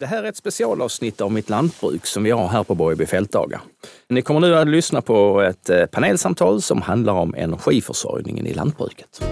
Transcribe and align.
Det 0.00 0.06
här 0.06 0.22
är 0.22 0.28
ett 0.28 0.36
specialavsnitt 0.36 1.20
av 1.20 1.32
Mitt 1.32 1.50
lantbruk 1.50 2.06
som 2.06 2.22
vi 2.22 2.30
har 2.30 2.48
här 2.48 2.64
på 2.64 2.74
Borgby 2.74 3.06
fältdagar. 3.06 3.60
Ni 4.08 4.22
kommer 4.22 4.40
nu 4.40 4.56
att 4.56 4.68
lyssna 4.68 5.02
på 5.02 5.40
ett 5.40 5.70
eh, 5.70 5.86
panelsamtal 5.86 6.62
som 6.62 6.82
handlar 6.82 7.12
om 7.12 7.34
energiförsörjningen 7.34 8.46
i 8.46 8.54
lantbruket. 8.54 9.22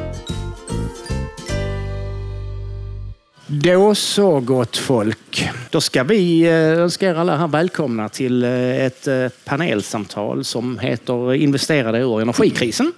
Då 3.46 3.94
så 3.94 4.40
gott 4.40 4.76
folk. 4.76 5.48
Då 5.70 5.80
ska 5.80 6.02
vi 6.02 6.42
eh, 6.42 6.52
önska 6.54 7.10
er 7.10 7.14
alla 7.14 7.36
här 7.36 7.48
välkomna 7.48 8.08
till 8.08 8.44
eh, 8.44 8.84
ett 8.84 9.08
panelsamtal 9.44 10.44
som 10.44 10.78
heter 10.78 11.34
Investerade 11.34 11.98
ur 11.98 12.20
energikrisen. 12.20 12.92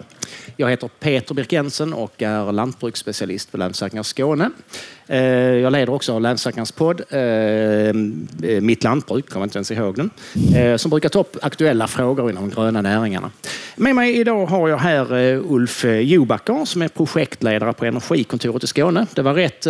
Jag 0.56 0.70
heter 0.70 0.88
Peter 1.00 1.34
Birk 1.34 1.52
Jensen 1.52 1.92
och 1.92 2.22
är 2.22 2.52
lantbruksspecialist 2.52 3.52
på 3.52 3.56
Länsförsäkringar 3.56 4.02
Skåne. 4.02 4.50
Eh, 5.06 5.18
jag 5.22 5.72
leder 5.72 5.92
också 5.92 6.18
Länsförsäkringars 6.18 6.72
podd 6.72 7.02
eh, 7.10 7.20
eh, 7.20 7.94
Mitt 8.60 8.84
lantbruk, 8.84 9.30
kommer 9.30 9.44
inte 9.46 9.58
ens 9.58 9.70
ihåg 9.70 9.96
den, 9.96 10.10
som 10.78 10.90
brukar 10.90 11.08
ta 11.08 11.20
upp 11.20 11.36
aktuella 11.42 11.86
frågor 11.86 12.30
inom 12.30 12.48
de 12.48 12.54
gröna 12.54 12.82
näringarna. 12.82 13.30
Med 13.76 13.94
mig 13.94 14.16
idag 14.16 14.46
har 14.46 14.68
jag 14.68 14.78
här 14.78 15.12
Ulf 15.52 15.84
Jobacker 15.84 16.64
som 16.64 16.82
är 16.82 16.88
projektledare 16.88 17.72
på 17.72 17.84
Energikontoret 17.84 18.64
i 18.64 18.66
Skåne. 18.66 19.06
Det 19.14 19.22
var 19.22 19.34
rätt 19.34 19.66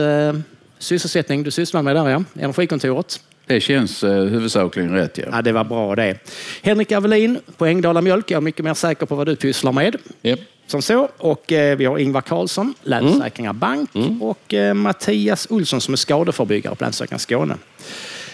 sysselsättning 0.79 1.43
du 1.43 1.51
sysslar 1.51 1.83
med 1.83 1.97
där, 1.97 2.09
ja? 2.09 2.25
Energikontoret. 2.41 3.21
Det 3.49 3.61
känns 3.61 4.05
eh, 4.05 4.11
huvudsakligen 4.11 4.93
rätt. 4.93 5.19
Ja. 5.19 5.25
ja, 5.33 5.43
det 5.43 5.53
var 5.53 5.65
bra 5.65 5.95
det. 5.95 6.19
Henrik 6.63 6.93
Avelin 6.93 7.39
på 7.57 7.67
Ängdala 7.67 8.01
Mjölk. 8.01 8.31
Jag 8.31 8.37
är 8.37 8.41
mycket 8.41 8.65
mer 8.65 8.75
säker 8.75 9.07
på 9.07 9.15
vad 9.15 9.27
du 9.27 9.37
pysslar 9.37 9.73
med. 9.73 9.97
Yep. 10.23 10.41
Som 10.67 10.83
så. 10.83 11.09
Och 11.19 11.53
eh, 11.53 11.77
vi 11.77 11.85
har 11.85 11.99
Ingvar 11.99 12.21
Karlsson, 12.21 12.75
Länsförsäkringar 12.83 13.51
mm. 13.51 13.61
Bank 13.61 13.95
mm. 13.95 14.23
och 14.23 14.55
eh, 14.55 14.75
Mattias 14.75 15.47
Olsson 15.51 15.81
som 15.81 15.95
är 15.95 15.97
skadeförebyggare 15.97 16.75
på 16.75 16.85
Länsförsäkringar 16.85 17.19
Skåne. 17.19 17.55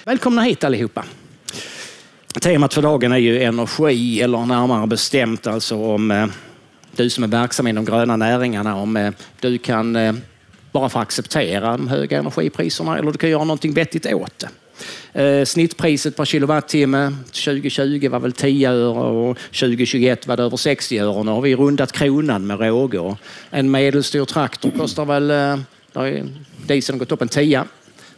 Välkomna 0.04 0.42
hit 0.42 0.64
allihopa. 0.64 1.04
Temat 2.40 2.74
för 2.74 2.82
dagen 2.82 3.12
är 3.12 3.18
ju 3.18 3.42
energi, 3.42 4.22
eller 4.22 4.46
närmare 4.46 4.86
bestämt 4.86 5.46
alltså 5.46 5.76
om 5.76 6.10
eh, 6.10 6.26
du 6.96 7.10
som 7.10 7.24
är 7.24 7.28
verksam 7.28 7.66
inom 7.66 7.84
gröna 7.84 8.16
näringarna, 8.16 8.76
om 8.76 8.96
eh, 8.96 9.12
du 9.40 9.58
kan 9.58 9.96
eh, 9.96 10.14
bara 10.72 10.88
få 10.88 10.98
acceptera 10.98 11.76
de 11.76 11.88
höga 11.88 12.18
energipriserna 12.18 12.98
eller 12.98 13.12
du 13.12 13.18
kan 13.18 13.30
göra 13.30 13.44
någonting 13.44 13.74
vettigt 13.74 14.06
åt 14.06 14.38
det. 14.38 14.48
Eh, 15.12 15.44
snittpriset 15.44 16.16
per 16.16 16.24
kilowattimme 16.24 17.12
2020 17.26 18.08
var 18.08 18.20
väl 18.20 18.32
10 18.32 18.70
öre 18.70 19.00
och 19.00 19.38
2021 19.38 20.26
var 20.26 20.36
det 20.36 20.42
över 20.42 20.56
60 20.56 20.98
öre. 20.98 21.22
Nu 21.22 21.30
har 21.30 21.40
vi 21.40 21.56
rundat 21.56 21.92
kronan 21.92 22.46
med 22.46 22.60
råge. 22.60 23.16
En 23.50 23.70
medelstor 23.70 24.24
traktor 24.24 24.70
kostar 24.70 25.04
väl, 25.04 25.30
eh, 25.30 25.58
där 25.92 26.26
dieseln 26.66 26.98
gått 26.98 27.12
upp 27.12 27.22
en 27.22 27.28
10 27.28 27.64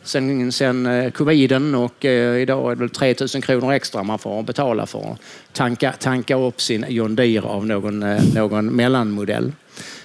sen, 0.06 0.52
sen 0.52 0.86
eh, 0.86 1.10
coviden 1.10 1.74
och 1.74 2.04
eh, 2.04 2.40
idag 2.42 2.72
är 2.72 2.74
det 2.74 2.80
väl 2.80 2.90
3000 2.90 3.42
kronor 3.42 3.72
extra 3.72 4.02
man 4.02 4.18
får 4.18 4.42
betala 4.42 4.86
för 4.86 4.98
att 4.98 5.18
tanka, 5.52 5.92
tanka 5.92 6.36
upp 6.36 6.60
sin 6.60 6.86
John 6.88 7.16
Deere 7.16 7.46
av 7.46 7.66
någon, 7.66 8.02
eh, 8.02 8.22
någon 8.34 8.66
mellanmodell. 8.66 9.52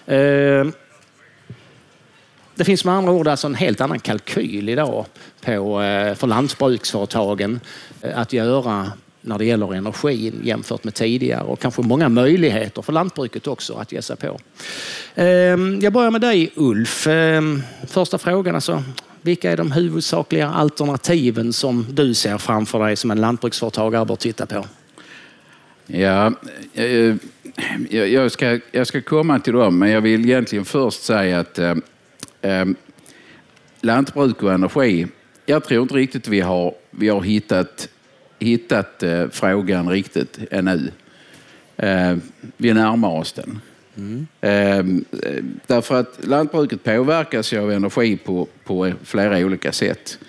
Eh, 0.06 0.66
det 2.62 2.66
finns 2.66 2.86
med 2.86 2.94
andra 2.94 3.12
ord 3.12 3.28
alltså 3.28 3.48
en 3.48 3.56
helt 3.56 3.82
annan 3.82 4.00
kalkyl 4.00 4.70
idag 4.70 5.06
på, 5.46 5.82
eh, 5.82 6.16
för 6.16 6.28
lantbruksföretagen 6.28 7.60
eh, 8.02 8.20
att 8.20 8.34
göra 8.34 8.92
när 9.22 9.38
det 9.38 9.46
gäller 9.46 9.74
energin 9.74 10.42
jämfört 10.44 10.84
med 10.84 10.94
tidigare 10.94 11.44
och 11.44 11.60
kanske 11.60 11.82
många 11.82 12.10
möjligheter 12.10 12.82
för 12.82 12.94
lantbruket 12.94 13.48
också 13.48 13.74
att 13.74 13.92
ge 13.92 14.02
sig 14.02 14.16
på. 14.16 14.40
Ehm, 15.16 15.80
jag 15.82 15.94
börjar 15.94 16.12
med 16.12 16.22
dig 16.22 16.52
Ulf. 16.56 17.08
Ehm, 17.08 17.64
första 17.88 18.18
frågan 18.18 18.56
alltså, 18.56 18.84
vilka 19.22 19.52
är 19.52 19.58
de 19.58 19.72
huvudsakliga 19.72 20.50
alternativen 20.50 21.54
som 21.54 21.86
du 21.90 22.14
ser 22.14 22.38
framför 22.38 22.86
dig 22.86 22.96
som 22.96 23.12
en 23.12 23.22
lantbruksföretagare 23.22 24.06
bör 24.06 24.16
titta 24.16 24.46
på? 24.46 24.66
Ja, 25.88 26.34
eh, 26.74 27.16
jag 27.90 28.32
ska, 28.32 28.60
jag 28.72 28.88
ska 28.88 29.02
komma 29.02 29.40
till 29.40 29.54
dem, 29.54 29.80
men 29.80 29.90
jag 29.90 30.02
vill 30.02 30.26
egentligen 30.26 30.66
först 30.66 31.04
säga 31.04 31.40
att 31.40 31.60
eh, 32.42 32.66
lantbruk 33.82 34.44
och 34.44 34.54
energi, 34.54 35.08
jag 35.46 35.64
tror 35.64 35.82
inte 35.82 35.94
riktigt 35.94 36.28
vi 36.28 36.40
har, 36.40 36.74
vi 36.92 37.10
har 37.10 37.22
hittat, 37.22 37.90
hittat 38.40 39.04
eh, 39.04 39.28
frågan 39.32 39.90
riktigt 39.90 40.40
ännu. 40.52 40.92
Eh, 41.78 42.16
vi 42.58 42.74
närmar 42.74 43.10
oss 43.10 43.34
den. 43.34 43.60
Mm. 43.98 44.28
Eh, 44.42 44.86
därför 45.68 46.00
att 46.00 46.20
lantbruket 46.24 46.84
påverkas 46.84 47.54
ju 47.54 47.60
av 47.60 47.72
energi 47.72 48.18
på, 48.18 48.48
på 48.64 48.92
flera 49.04 49.38
olika 49.38 49.72
sätt. 49.72 50.20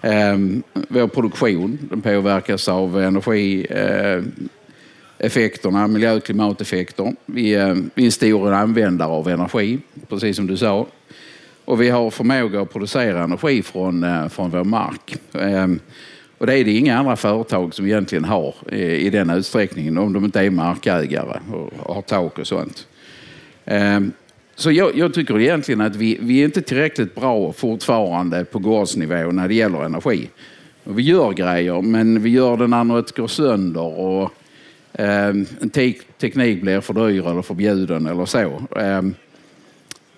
Eh, 0.00 0.38
vår 0.72 1.06
produktion 1.06 1.78
den 1.90 2.02
påverkas 2.02 2.68
av 2.68 3.00
energieffekterna, 3.00 5.82
eh, 5.82 5.88
miljö 5.88 6.12
och 6.12 6.24
klimateffekter. 6.24 7.14
Vi, 7.26 7.54
eh, 7.54 7.74
vi 7.94 8.02
är 8.02 8.06
en 8.06 8.12
stor 8.12 8.52
användare 8.52 9.08
av 9.08 9.28
energi, 9.28 9.78
precis 10.08 10.36
som 10.36 10.46
du 10.46 10.56
sa. 10.56 10.86
Och 11.64 11.80
vi 11.80 11.90
har 11.90 12.10
förmåga 12.10 12.60
att 12.60 12.72
producera 12.72 13.24
energi 13.24 13.62
från, 13.62 14.04
eh, 14.04 14.28
från 14.28 14.50
vår 14.50 14.64
mark. 14.64 15.16
Ehm, 15.32 15.80
och 16.38 16.46
det 16.46 16.58
är 16.58 16.64
det 16.64 16.72
inga 16.72 16.98
andra 16.98 17.16
företag 17.16 17.74
som 17.74 17.86
egentligen 17.86 18.24
har 18.24 18.54
eh, 18.68 18.78
i 18.78 19.10
den 19.10 19.30
utsträckningen 19.30 19.98
om 19.98 20.12
de 20.12 20.24
inte 20.24 20.40
är 20.40 20.50
markägare 20.50 21.40
och 21.52 21.94
har 21.94 22.02
tak 22.02 22.38
och 22.38 22.46
sånt. 22.46 22.86
Ehm, 23.64 24.12
så 24.54 24.72
jag, 24.72 24.96
jag, 24.96 25.14
tycker 25.14 25.40
egentligen 25.40 25.80
att 25.80 25.96
vi, 25.96 26.18
vi 26.20 26.40
är 26.40 26.44
inte 26.44 26.62
tillräckligt 26.62 27.14
bra 27.14 27.52
fortfarande 27.52 28.44
på 28.44 28.58
gårdsnivå 28.58 29.32
när 29.32 29.48
det 29.48 29.54
gäller 29.54 29.84
energi. 29.84 30.28
Vi 30.84 31.02
gör 31.02 31.32
grejer, 31.32 31.82
men 31.82 32.22
vi 32.22 32.30
gör 32.30 32.56
det 32.56 32.66
när 32.66 32.84
något 32.84 33.16
går 33.16 33.26
sönder 33.26 33.98
och 33.98 34.30
eh, 34.92 35.28
en 35.60 35.70
te 35.72 35.94
teknik 36.18 36.62
blir 36.62 36.80
för 36.80 36.94
dyr 36.94 37.30
eller 37.30 37.42
förbjuden 37.42 38.06
eller 38.06 38.24
så. 38.24 38.62
Eh, 38.76 39.02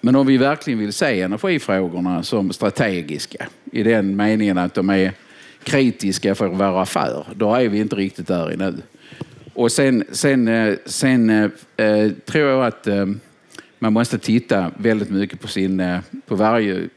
men 0.05 0.17
om 0.17 0.27
vi 0.27 0.37
verkligen 0.37 0.79
vill 0.79 0.93
se 0.93 1.21
energifrågorna 1.21 2.23
som 2.23 2.53
strategiska 2.53 3.47
i 3.73 3.83
den 3.83 4.17
meningen 4.17 4.59
att 4.59 4.75
de 4.75 4.91
är 4.91 5.13
kritiska 5.63 6.35
för 6.35 6.49
vår 6.49 6.83
affär, 6.83 7.27
då 7.35 7.55
är 7.55 7.69
vi 7.69 7.79
inte 7.79 7.97
riktigt 7.97 8.27
där 8.27 8.57
nu. 8.57 8.83
Och 9.55 9.73
sen, 9.73 10.05
sen, 10.11 10.49
eh, 10.49 10.75
sen 10.87 11.31
eh, 11.31 11.51
eh, 11.77 12.11
tror 12.25 12.49
jag 12.49 12.67
att 12.67 12.87
eh, 12.87 13.07
man 13.79 13.93
måste 13.93 14.19
titta 14.19 14.71
väldigt 14.77 15.11
mycket 15.11 15.41
på, 15.41 15.49
sin, 15.49 15.81
eh, 15.81 16.01
på 16.27 16.35
varje 16.35 16.89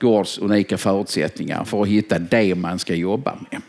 gårds 0.00 0.38
unika 0.38 0.78
förutsättningar 0.78 1.64
för 1.64 1.82
att 1.82 1.88
hitta 1.88 2.18
det 2.18 2.54
man 2.54 2.78
ska 2.78 2.94
jobba 2.94 3.38
med. 3.50 3.62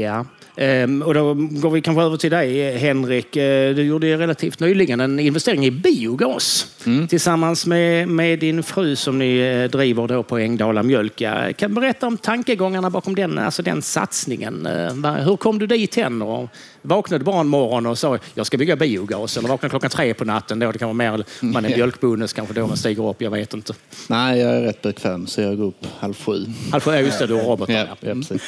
Ja, 0.00 0.24
Ehm, 0.56 1.02
och 1.02 1.14
då 1.14 1.34
går 1.34 1.70
vi 1.70 1.80
kanske 1.80 2.02
över 2.02 2.16
till 2.16 2.30
dig 2.30 2.78
Henrik. 2.78 3.36
Eh, 3.36 3.74
du 3.74 3.82
gjorde 3.82 4.16
relativt 4.16 4.60
nyligen 4.60 5.00
en 5.00 5.18
investering 5.18 5.66
i 5.66 5.70
biogas 5.70 6.66
mm. 6.86 7.08
tillsammans 7.08 7.66
med, 7.66 8.08
med 8.08 8.38
din 8.38 8.62
fru 8.62 8.96
som 8.96 9.18
ni 9.18 9.38
eh, 9.38 9.70
driver 9.70 10.08
då 10.08 10.22
på 10.22 10.38
Ängdala 10.38 10.82
Mjölk. 10.82 11.16
Kan 11.56 11.74
du 11.74 11.80
berätta 11.80 12.06
om 12.06 12.16
tankegångarna 12.16 12.90
bakom 12.90 13.14
den, 13.14 13.38
alltså 13.38 13.62
den 13.62 13.82
satsningen? 13.82 14.66
Eh, 14.66 15.14
hur 15.14 15.36
kom 15.36 15.58
du 15.58 15.66
dit 15.66 15.94
hen? 15.94 16.22
Och 16.22 16.48
vaknade 16.84 17.24
bara 17.24 17.40
en 17.40 17.48
morgon 17.48 17.86
och 17.86 17.98
sa 17.98 18.18
jag 18.34 18.46
ska 18.46 18.58
bygga 18.58 18.76
biogas 18.76 19.36
eller 19.36 19.48
vaknade 19.48 19.70
klockan 19.70 19.90
tre 19.90 20.14
på 20.14 20.24
natten 20.24 20.58
då? 20.58 20.72
Det 20.72 20.78
kan 20.78 20.88
vara 20.88 21.12
mer, 21.12 21.24
man 21.40 21.64
är 21.64 21.68
mjölkbonus 21.68 22.32
kanske 22.32 22.54
då 22.54 22.66
man 22.66 22.76
stiger 22.76 23.08
upp, 23.08 23.22
jag 23.22 23.30
vet 23.30 23.54
inte. 23.54 23.74
Nej, 24.08 24.40
jag 24.40 24.56
är 24.56 24.62
rätt 24.62 24.82
bekväm 24.82 25.26
så 25.26 25.40
jag 25.40 25.56
går 25.56 25.64
upp 25.64 25.86
halv 25.98 26.14
sju. 26.14 26.44
Halv 26.72 26.80
sju, 26.80 26.90
just 26.90 27.18
det, 27.18 27.26
du 27.26 27.34
har 27.34 27.42
robotar. 27.42 27.74
Ja, 27.74 27.86
ja, 28.00 28.14
precis. 28.14 28.42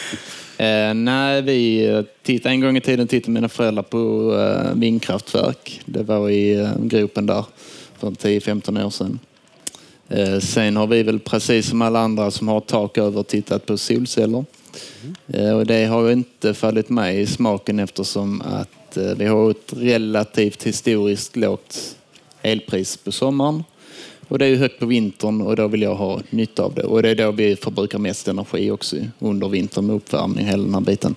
Eh, 0.59 0.95
nej, 0.95 1.43
vi 1.43 1.89
eh, 1.89 2.03
tittade, 2.23 2.55
en 2.55 2.61
gång 2.61 2.77
i 2.77 2.81
tiden 2.81 3.09
tittade 3.09 3.33
mina 3.33 3.49
föräldrar 3.49 3.83
på 3.83 4.35
eh, 4.39 4.75
vindkraftverk. 4.75 5.81
Det 5.85 6.03
var 6.03 6.31
i 6.31 6.55
eh, 6.55 6.71
gropen 6.79 7.27
där 7.27 7.45
för 7.99 8.11
10-15 8.11 8.87
år 8.87 8.91
sedan. 8.91 9.19
Eh, 10.09 10.39
sen 10.39 10.77
har 10.77 10.87
vi 10.87 11.03
väl 11.03 11.21
precis 11.21 11.69
som 11.69 11.83
alla 11.83 12.01
andra 12.01 12.31
som 12.31 12.49
har 12.49 12.61
tak 12.61 12.99
över 12.99 13.23
tittat 13.23 13.67
på 13.67 13.79
solceller. 13.79 14.45
Mm. 15.29 15.57
och 15.57 15.67
det 15.67 15.85
har 15.85 16.11
inte 16.11 16.55
fallit 16.55 16.89
mig 16.89 17.21
i 17.21 17.27
smaken 17.27 17.79
eftersom 17.79 18.41
att 18.41 18.97
eh, 18.97 19.15
vi 19.17 19.25
har 19.25 19.51
ett 19.51 19.73
relativt 19.77 20.63
historiskt 20.63 21.37
lågt 21.37 21.97
elpris 22.43 22.97
på 22.97 23.13
sommaren. 23.13 23.65
Och 24.29 24.39
det 24.39 24.47
är 24.47 24.57
högt 24.57 24.81
på 24.81 24.87
vintern 24.87 25.41
och 25.41 25.57
då 25.57 25.69
vill 25.69 25.83
jag 25.83 25.95
ha 25.95 26.21
nytta 26.31 26.63
av 26.63 26.75
det. 26.75 26.83
Och 26.83 27.03
det 27.03 27.09
är 27.09 27.15
då 27.15 27.31
vi 27.31 27.57
förbrukar 27.57 27.99
mest 27.99 28.29
energi 28.29 28.71
också 28.71 28.97
under 29.19 29.49
vintern 29.49 29.87
med 29.87 29.97
uppvärmning, 29.97 30.47
hela 30.47 30.63
den 30.63 30.75
här 30.75 30.81
biten. 30.81 31.15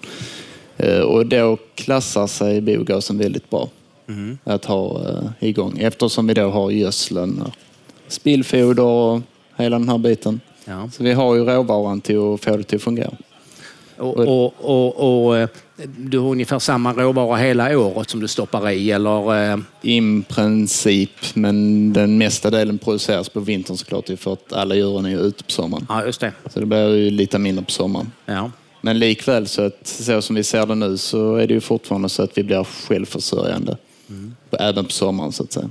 Eh, 0.77 0.99
och 0.99 1.25
då 1.25 1.57
klassar 1.75 2.27
sig 2.27 2.61
biogasen 2.61 3.17
väldigt 3.17 3.49
bra 3.49 3.69
mm. 4.07 4.37
att 4.43 4.65
ha 4.65 5.01
igång 5.39 5.77
eftersom 5.79 6.27
vi 6.27 6.33
då 6.33 6.49
har 6.49 6.71
gödseln, 6.71 7.43
spillfoder 8.07 8.83
och 8.83 9.21
hela 9.57 9.79
den 9.79 9.89
här 9.89 9.97
biten. 9.97 10.39
Ja. 10.65 10.89
Så 10.91 11.03
vi 11.03 11.13
har 11.13 11.35
ju 11.35 11.45
råvaran 11.45 12.01
till 12.01 12.33
att 12.33 12.43
få 12.43 12.57
det 12.57 12.63
till 12.63 12.75
att 12.75 12.81
fungera. 12.81 13.11
Och, 13.99 14.17
och, 14.17 14.53
och, 14.57 15.25
och 15.25 15.37
eh, 15.37 15.49
du 15.97 16.19
har 16.19 16.29
ungefär 16.31 16.59
samma 16.59 16.93
råvara 16.93 17.37
hela 17.37 17.79
året 17.79 18.09
som 18.09 18.19
du 18.19 18.27
stoppar 18.27 18.69
i, 18.69 18.91
eller? 18.91 19.51
eh, 19.51 19.57
I 19.81 20.23
princip, 20.27 21.11
men 21.33 21.93
den 21.93 22.17
mesta 22.17 22.49
delen 22.49 22.77
produceras 22.77 23.29
på 23.29 23.39
vintern 23.39 23.77
såklart 23.77 24.09
för 24.17 24.33
att 24.33 24.53
alla 24.53 24.75
djuren 24.75 25.05
är 25.05 25.19
ute 25.19 25.43
på 25.43 25.51
sommaren. 25.51 25.85
Ja, 25.89 26.05
just 26.05 26.21
det. 26.21 26.33
Så 26.53 26.59
det 26.59 26.65
blir 26.65 26.95
ju 26.95 27.09
lite 27.09 27.39
mindre 27.39 27.65
på 27.65 27.71
sommaren. 27.71 28.11
Ja. 28.25 28.51
Men 28.81 28.99
likväl 28.99 29.47
så, 29.47 29.61
att, 29.61 29.87
så 29.87 30.21
som 30.21 30.35
vi 30.35 30.43
ser 30.43 30.65
det 30.65 30.75
nu 30.75 30.97
så 30.97 31.35
är 31.35 31.47
det 31.47 31.53
ju 31.53 31.61
fortfarande 31.61 32.09
så 32.09 32.23
att 32.23 32.37
vi 32.37 32.43
blir 32.43 32.63
självförsörjande. 32.63 33.77
Även 34.59 34.85
på 34.85 34.91
sommaren 34.91 35.31
så 35.31 35.43
att 35.43 35.51
säga. 35.53 35.69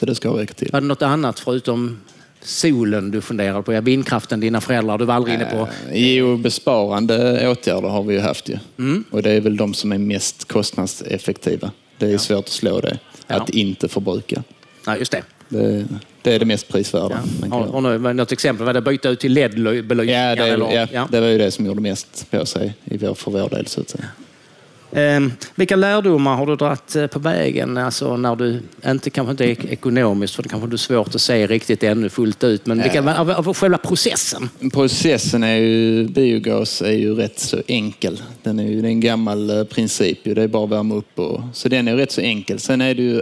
Så 0.00 0.06
det 0.06 0.14
ska 0.14 0.28
räcka 0.28 0.54
till. 0.54 0.68
Var 0.72 0.80
det 0.80 0.86
något 0.86 1.02
annat 1.02 1.40
förutom 1.40 1.98
solen 2.42 3.10
du 3.10 3.20
funderade 3.20 3.62
på? 3.62 3.72
Ja, 3.72 3.80
vindkraften, 3.80 4.40
dina 4.40 4.60
föräldrar, 4.60 4.98
du 4.98 5.04
var 5.04 5.14
aldrig 5.14 5.34
inne 5.34 5.44
på? 5.44 5.68
Jo, 5.92 6.36
besparande 6.36 7.48
åtgärder 7.50 7.88
har 7.88 8.02
vi 8.02 8.14
ju 8.14 8.20
haft 8.20 8.48
ju. 8.48 8.58
Och 9.10 9.22
det 9.22 9.30
är 9.30 9.40
väl 9.40 9.56
de 9.56 9.74
som 9.74 9.92
är 9.92 9.98
mest 9.98 10.48
kostnadseffektiva. 10.48 11.70
Det 11.98 12.12
är 12.12 12.18
svårt 12.18 12.38
att 12.44 12.48
slå 12.48 12.80
det. 12.80 12.98
Att 13.26 13.50
inte 13.50 13.88
förbruka. 13.88 14.42
Nej, 14.86 14.98
just 14.98 15.12
det. 15.12 15.22
Det, 15.48 15.84
det 16.22 16.34
är 16.34 16.38
det 16.38 16.44
mest 16.44 16.68
prisvärda. 16.68 17.20
kan 17.40 17.52
Har, 17.52 17.66
har 17.66 18.12
något 18.14 18.32
exempel? 18.32 18.66
Var 18.66 18.72
det 18.74 18.80
byta 18.80 19.08
ut 19.08 19.20
till 19.20 19.32
LED-belysning? 19.32 20.14
Ja, 20.16 20.34
det, 20.34 20.48
eller? 20.48 20.74
ja, 20.74 20.86
Ja. 20.92 21.08
det 21.12 21.20
var 21.20 21.28
ju 21.28 21.38
det 21.38 21.50
som 21.50 21.66
gjorde 21.66 21.80
mest 21.80 22.30
på 22.30 22.46
sig 22.46 22.74
i 22.84 22.96
vår, 22.96 23.14
för 23.14 23.30
vår 23.30 23.48
del 23.48 23.66
så 23.66 23.80
att 23.80 23.90
säga. 23.90 24.04
Ehm, 24.92 25.32
vilka 25.54 25.76
lärdomar 25.76 26.36
har 26.36 26.46
du 26.46 26.56
dragit 26.56 26.96
eh, 26.96 27.06
på 27.06 27.18
vägen? 27.18 27.76
Alltså 27.76 28.16
när 28.16 28.36
du, 28.36 28.60
inte, 28.86 29.10
kanske 29.10 29.30
inte 29.30 29.44
ek- 29.44 29.64
ekonomiskt, 29.70 30.34
för 30.34 30.42
det 30.42 30.48
kanske 30.48 30.74
är 30.74 30.76
svårt 30.76 31.14
att 31.14 31.20
se 31.20 31.46
riktigt 31.46 31.82
ännu 31.82 32.08
fullt 32.08 32.44
ut, 32.44 32.66
men 32.66 32.82
vilka, 32.82 33.20
av, 33.20 33.30
av 33.30 33.54
själva 33.54 33.78
processen? 33.78 34.48
Processen 34.72 35.42
är 35.42 35.56
ju, 35.56 36.08
biogas 36.08 36.82
är 36.82 36.92
ju 36.92 37.14
rätt 37.14 37.38
så 37.38 37.62
enkel. 37.66 38.22
Den 38.42 38.58
är 38.58 38.64
ju 38.68 38.80
det 38.82 38.88
är 38.88 38.90
en 38.90 39.00
gammal 39.00 39.50
eh, 39.50 39.64
princip. 39.64 40.18
Det 40.24 40.42
är 40.42 40.48
bara 40.48 40.64
att 40.64 40.70
värma 40.70 40.94
upp. 40.94 41.18
Och, 41.18 41.40
så 41.52 41.68
den 41.68 41.88
är 41.88 41.96
rätt 41.96 42.12
så 42.12 42.20
enkel. 42.20 42.58
Sen 42.58 42.80
är 42.80 42.94
det 42.94 43.02
ju 43.02 43.20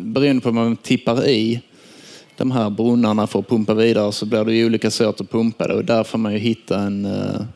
beroende 0.00 0.40
på 0.42 0.50
vad 0.50 0.64
man 0.64 0.76
tippar 0.76 1.28
i 1.28 1.60
de 2.36 2.50
här 2.50 2.70
brunnarna 2.70 3.26
för 3.26 3.38
att 3.38 3.48
pumpa 3.48 3.74
vidare 3.74 4.12
så 4.12 4.26
blir 4.26 4.44
det 4.44 4.54
ju 4.54 4.66
olika 4.66 4.90
sätt 4.90 5.20
att 5.20 5.30
pumpa 5.30 5.68
det 5.68 5.74
och 5.74 5.84
där 5.84 6.04
får 6.04 6.18
man 6.18 6.32
ju 6.32 6.38
hitta 6.38 6.78
en, 6.80 7.04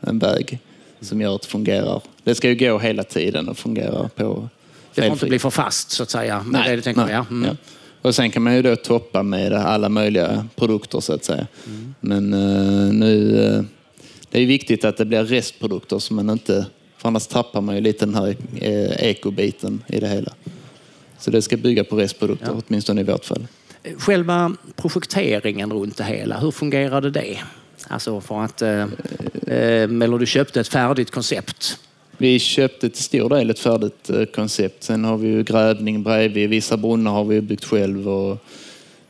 en 0.01 0.19
väg 0.19 0.59
som 1.01 1.21
gör 1.21 1.35
att 1.35 1.43
det 1.43 1.49
fungerar. 1.49 2.01
Det 2.27 2.35
ska 2.35 2.49
ju 2.49 2.55
gå 2.55 2.79
hela 2.79 3.03
tiden 3.03 3.49
och 3.49 3.59
fungera 3.59 4.11
på 4.17 4.49
Det 4.95 5.03
får 5.03 5.13
inte 5.13 5.27
bli 5.27 5.39
för 5.39 5.51
fast 5.51 5.91
så 5.91 6.03
att 6.03 6.11
säga. 6.11 6.45
Det 6.53 6.59
är 6.59 6.77
det 6.77 6.83
tänker, 6.83 7.05
nej, 7.05 7.13
ja. 7.13 7.27
Mm. 7.31 7.49
ja. 7.49 7.57
Och 8.03 8.15
sen 8.15 8.31
kan 8.31 8.43
man 8.43 8.55
ju 8.57 8.63
då 8.63 8.77
toppa 8.77 9.23
med 9.23 9.53
alla 9.53 9.89
möjliga 9.89 10.49
produkter 10.57 11.01
så 11.01 11.13
att 11.13 11.25
säga. 11.25 11.47
Mm. 11.67 11.95
Men 12.01 12.35
eh, 12.35 12.93
nu... 12.95 13.45
eh, 13.45 13.63
det 14.31 14.43
är 14.43 14.47
viktigt 14.47 14.85
att 14.85 14.97
det 14.97 15.05
blir 15.05 15.25
restprodukter 15.25 15.99
så 15.99 16.15
man 16.15 16.31
inte... 16.31 16.67
För 16.97 17.09
annars 17.09 17.27
tappar 17.27 17.61
man 17.61 17.75
ju 17.75 17.81
lite 17.81 18.07
den 18.07 18.15
här 18.15 18.37
eh, 18.61 19.09
ekobiten 19.11 19.83
i 19.87 20.01
det 20.01 20.09
hela. 20.09 20.33
Så 21.19 21.31
det 21.31 21.43
ska 21.43 21.57
bygga 21.57 21.85
på 21.85 21.97
restprodukter, 21.97 22.47
Ja. 22.47 22.63
åtminstone 22.69 23.01
i 23.01 23.05
vårt 23.05 23.25
fall. 23.25 23.47
Själva 23.99 24.57
projekteringen 24.77 25.73
runt 25.73 25.97
det 25.97 26.05
hela, 26.05 26.39
hur 26.41 26.51
fungerade 26.51 27.11
det? 27.11 27.39
Alltså 27.89 28.21
för 28.21 28.45
att... 28.45 28.63
Eh, 28.63 28.87
eller 29.47 30.19
du 30.19 30.27
köpte 30.27 30.61
ett 30.61 30.69
färdigt 30.69 31.11
koncept. 31.11 31.79
Vi 32.19 32.39
köpte 32.39 32.91
till 32.91 33.03
stor 33.03 33.29
del 33.29 33.51
ett 33.51 33.59
färdigt 33.59 34.11
eh, 34.11 34.25
koncept. 34.25 34.83
Sen 34.83 35.05
har 35.05 35.17
vi 35.17 35.29
ju 35.29 35.43
grävning 35.43 36.03
bredvid. 36.03 36.51
Vissa 36.51 36.77
brunnar 36.77 37.13
har 37.13 37.25
vi 37.25 37.41
byggt 37.41 37.65
själv 37.65 38.09
och 38.09 38.45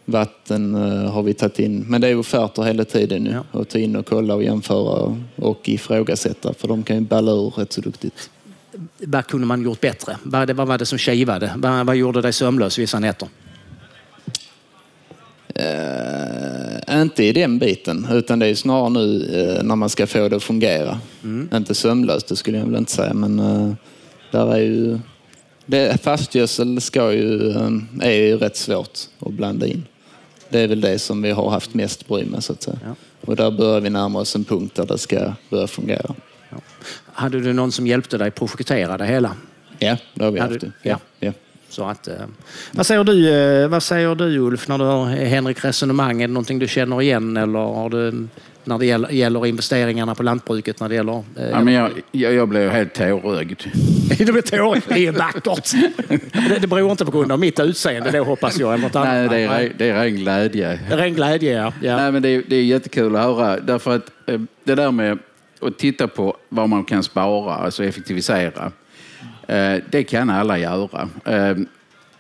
vatten 0.05 0.75
eh, 0.75 1.13
har 1.13 1.23
vi 1.23 1.35
tagit 1.35 1.59
in. 1.59 1.85
Men 1.89 2.01
det 2.01 2.09
är 2.09 2.19
offerter 2.19 2.63
hela 2.63 2.85
tiden 2.85 3.23
nu. 3.23 3.43
Ja. 3.53 3.61
Att 3.61 3.69
ta 3.69 3.79
in 3.79 3.97
och 3.97 4.07
kolla 4.07 4.35
och 4.35 4.43
jämföra 4.43 5.17
och 5.37 5.69
ifrågasätta. 5.69 6.55
För 6.55 6.69
de 6.69 6.83
kan 6.83 6.97
ju 6.97 7.03
balla 7.03 7.33
ur 7.33 7.51
rätt 7.51 7.73
så 7.73 7.81
duktigt. 7.81 8.31
Vad 8.99 9.27
kunde 9.27 9.47
man 9.47 9.63
gjort 9.63 9.81
bättre? 9.81 10.17
Vad, 10.23 10.51
var 10.51 10.79
det 10.79 10.87
som 10.87 10.99
kivade? 10.99 11.53
Vad, 11.57 11.87
vad 11.87 11.97
gjorde 11.97 12.21
dig 12.21 12.33
sömnlös 12.33 12.79
vissa 12.79 12.99
nätter? 12.99 13.29
Eh, 15.55 16.56
inte 16.91 17.25
i 17.25 17.33
den 17.33 17.59
biten, 17.59 18.07
utan 18.11 18.39
det 18.39 18.47
är 18.47 18.55
snarare 18.55 18.91
nu 18.91 19.25
eh, 19.59 19.63
när 19.65 19.77
man 19.77 19.89
ska 19.89 20.07
få 20.07 20.29
det 20.29 20.37
att 20.37 20.43
fungera. 20.43 21.01
Inte 21.55 21.75
sömlöst, 21.75 22.29
det 22.29 22.37
skulle 22.37 22.59
jag 22.59 22.67
väl 22.67 22.77
inte 22.77 22.93
säga, 22.93 23.15
men 23.15 23.39
eh, 23.39 23.73
där 24.31 24.55
är 24.55 24.61
ju... 24.61 24.99
Det, 25.67 26.03
fastgödsel 26.03 26.81
ska 26.81 27.13
ju, 27.13 27.51
eh, 27.51 27.71
är 28.01 28.11
ju 28.13 28.37
rätt 28.37 28.57
svårt 28.57 28.99
att 29.19 29.33
blanda 29.33 29.67
in. 29.67 29.85
Det 30.49 30.61
är 30.61 30.69
väl 30.69 30.81
det 30.81 30.99
som 30.99 31.23
vi 31.23 31.31
har 31.31 31.51
haft 31.51 31.75
mest 31.75 32.09
bry 32.09 32.25
med, 32.25 32.45
så 32.45 32.53
att 32.53 32.63
säga. 32.63 32.79
Ja. 32.85 32.95
Och 33.21 33.37
där 33.37 33.51
börjar 33.51 33.81
vi 33.81 33.91
närma 33.91 34.19
oss 34.19 34.37
en 34.37 34.45
punkt 34.45 34.75
där 34.75 34.87
det 34.87 34.99
ska 34.99 35.33
börja 35.51 35.67
fungera. 35.67 36.15
Hade 37.13 37.41
du 37.41 37.53
någon 37.53 37.73
som 37.73 37.87
hjälpte 37.87 38.19
dig 38.19 38.31
projektera 38.31 38.99
det 38.99 39.07
hela? 39.07 39.33
Ja, 39.79 39.97
det 40.15 40.25
har 40.25 40.31
vi 40.31 40.39
Ja, 40.39 40.45
haft. 40.45 40.61
du-. 40.61 40.73
Ja. 40.83 40.99
Ja. 41.21 41.33
Så 41.69 41.85
att, 41.85 42.09
eh, 42.09 42.15
vad, 42.73 42.87
säger 42.87 43.05
du, 43.05 43.31
eh, 43.63 43.69
vad 43.69 43.83
säger 43.83 44.15
du 44.15 44.39
Ulf 44.39 44.69
när 44.69 44.79
du 44.79 44.85
hör 44.85 45.07
Henrik 45.07 45.65
resonemang? 45.65 46.23
Är 46.23 46.29
det 46.29 46.33
någonting 46.35 46.59
du 46.59 46.69
känner 46.69 47.03
igen 47.03 47.37
eller 47.37 47.59
har 47.59 47.91
du, 47.91 48.29
när 48.65 48.79
det 48.79 48.87
gäller, 48.87 49.11
gäller 49.11 49.47
investeringarna 49.47 50.15
på 50.15 50.23
lantbruket? 50.23 50.81
När 50.81 50.89
det 50.89 50.95
gäller, 50.95 51.25
eh, 51.37 51.51
Ja, 51.51 51.61
men 51.61 51.75
jag, 51.75 51.91
jag, 52.13 52.35
jag 52.35 52.49
blev 52.49 52.71
helt 52.71 52.95
tårögd. 52.95 53.63
det 54.19 54.33
blir 54.33 54.43
tårigt. 54.43 54.89
Det 54.89 55.07
är 55.07 55.13
vackert. 55.13 55.73
Det, 56.49 56.59
det 56.61 56.67
beror 56.67 56.91
inte 56.91 57.05
på 57.05 57.11
grund 57.11 57.33
av 57.33 57.39
mitt 57.39 57.61
utseende 57.61 58.11
då 58.11 58.25
hoppas 58.25 58.59
jag. 58.59 58.75
Eller. 58.75 58.91
Nej, 58.95 59.29
det 59.29 59.39
är, 59.39 59.73
det 59.79 59.89
är 59.91 59.95
ren 59.95 60.17
glädje. 60.17 60.81
Ren 60.91 61.15
glädje, 61.15 61.53
ja. 61.53 61.73
ja. 61.83 61.97
Nej, 61.97 62.13
men 62.13 62.23
det, 62.23 62.29
är, 62.29 62.43
det 62.49 62.57
är 62.57 62.65
jättekul 62.65 63.17
att 63.17 63.23
höra. 63.23 63.61
Därför 63.61 63.97
att 63.97 64.11
eh, 64.27 64.41
det 64.65 64.75
där 64.75 64.91
med 64.91 65.19
att 65.61 65.79
titta 65.79 66.09
på 66.09 66.37
vad 66.49 66.69
man 66.69 66.85
kan 66.85 67.03
spara, 67.03 67.55
alltså 67.55 67.85
effektivisera, 67.85 68.65
eh, 68.67 68.71
Eh, 69.47 69.83
det 69.91 70.05
kan 70.05 70.31
alla 70.31 70.59
göra. 70.59 71.09
Eh, 71.25 71.57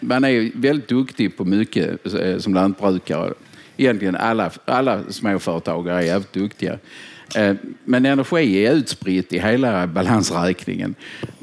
man 0.01 0.25
är 0.25 0.51
väldigt 0.55 0.89
duktig 0.89 1.37
på 1.37 1.45
mycket 1.45 2.15
eh, 2.15 2.39
som 2.39 2.55
lantbrukare. 2.55 3.33
Egentligen 3.77 4.17
alla, 4.17 4.51
alla 4.65 5.03
småföretagare 5.09 5.99
är 5.99 6.03
jävligt 6.03 6.33
duktiga. 6.33 6.79
Men 7.85 8.07
energi 8.07 8.67
är 8.67 8.73
utspritt 8.73 9.33
i 9.33 9.39
hela 9.39 9.87
balansräkningen. 9.87 10.95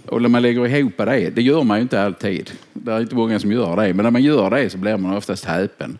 Och 0.05 0.21
när 0.21 0.29
man 0.29 0.41
lägger 0.41 0.67
ihop 0.67 0.97
det, 0.97 1.29
det 1.35 1.41
gör 1.41 1.63
man 1.63 1.77
ju 1.77 1.81
inte 1.81 2.01
alltid. 2.01 2.51
Det 2.73 2.91
är 2.91 3.01
inte 3.01 3.15
många 3.15 3.39
som 3.39 3.51
gör 3.51 3.75
det, 3.75 3.93
men 3.93 4.03
när 4.03 4.11
man 4.11 4.23
gör 4.23 4.49
det 4.49 4.69
så 4.69 4.77
blir 4.77 4.97
man 4.97 5.17
oftast 5.17 5.45
häpen. 5.45 5.97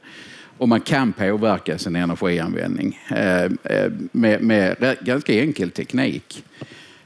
Och 0.58 0.70
man 0.70 0.82
kan 0.82 1.14
påverka 1.14 1.78
sin 1.78 1.96
energianvändning 1.96 3.00
med, 4.12 4.42
med 4.42 4.98
ganska 5.02 5.34
enkel 5.42 5.72
teknik. 5.72 6.44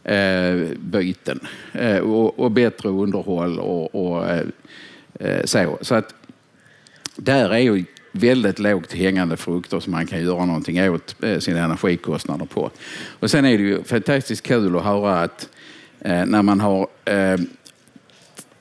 Eh, 0.08 0.78
byten 0.80 1.40
eh, 1.74 1.98
och, 1.98 2.40
och 2.40 2.52
bättre 2.52 2.90
underhåll 2.90 3.60
och, 3.60 3.96
och 3.96 4.30
eh, 5.20 5.46
så. 5.46 5.78
Så 5.82 5.96
att 5.96 6.14
där 7.16 7.50
är 7.50 7.58
ju 7.58 7.86
väldigt 8.12 8.60
lågt 8.60 8.94
hängande 8.94 9.38
frukter 9.38 9.80
som 9.80 9.92
man 9.92 10.08
kan 10.08 10.24
göra 10.24 10.46
någonting 10.46 10.90
åt 10.90 11.16
eh, 11.24 11.40
sina 11.40 11.60
energikostnader 11.60 12.46
på. 12.46 12.72
Och 13.20 13.32
sen 13.32 13.46
är 13.46 13.58
det 13.58 13.64
ju 13.64 13.84
fantastiskt 13.84 14.44
kul 14.44 14.76
att 14.76 14.84
höra 14.84 15.22
att 15.22 15.50
eh, 16.00 16.26
när 16.26 16.42
man 16.42 16.60
har 16.60 16.88
eh, 17.06 17.40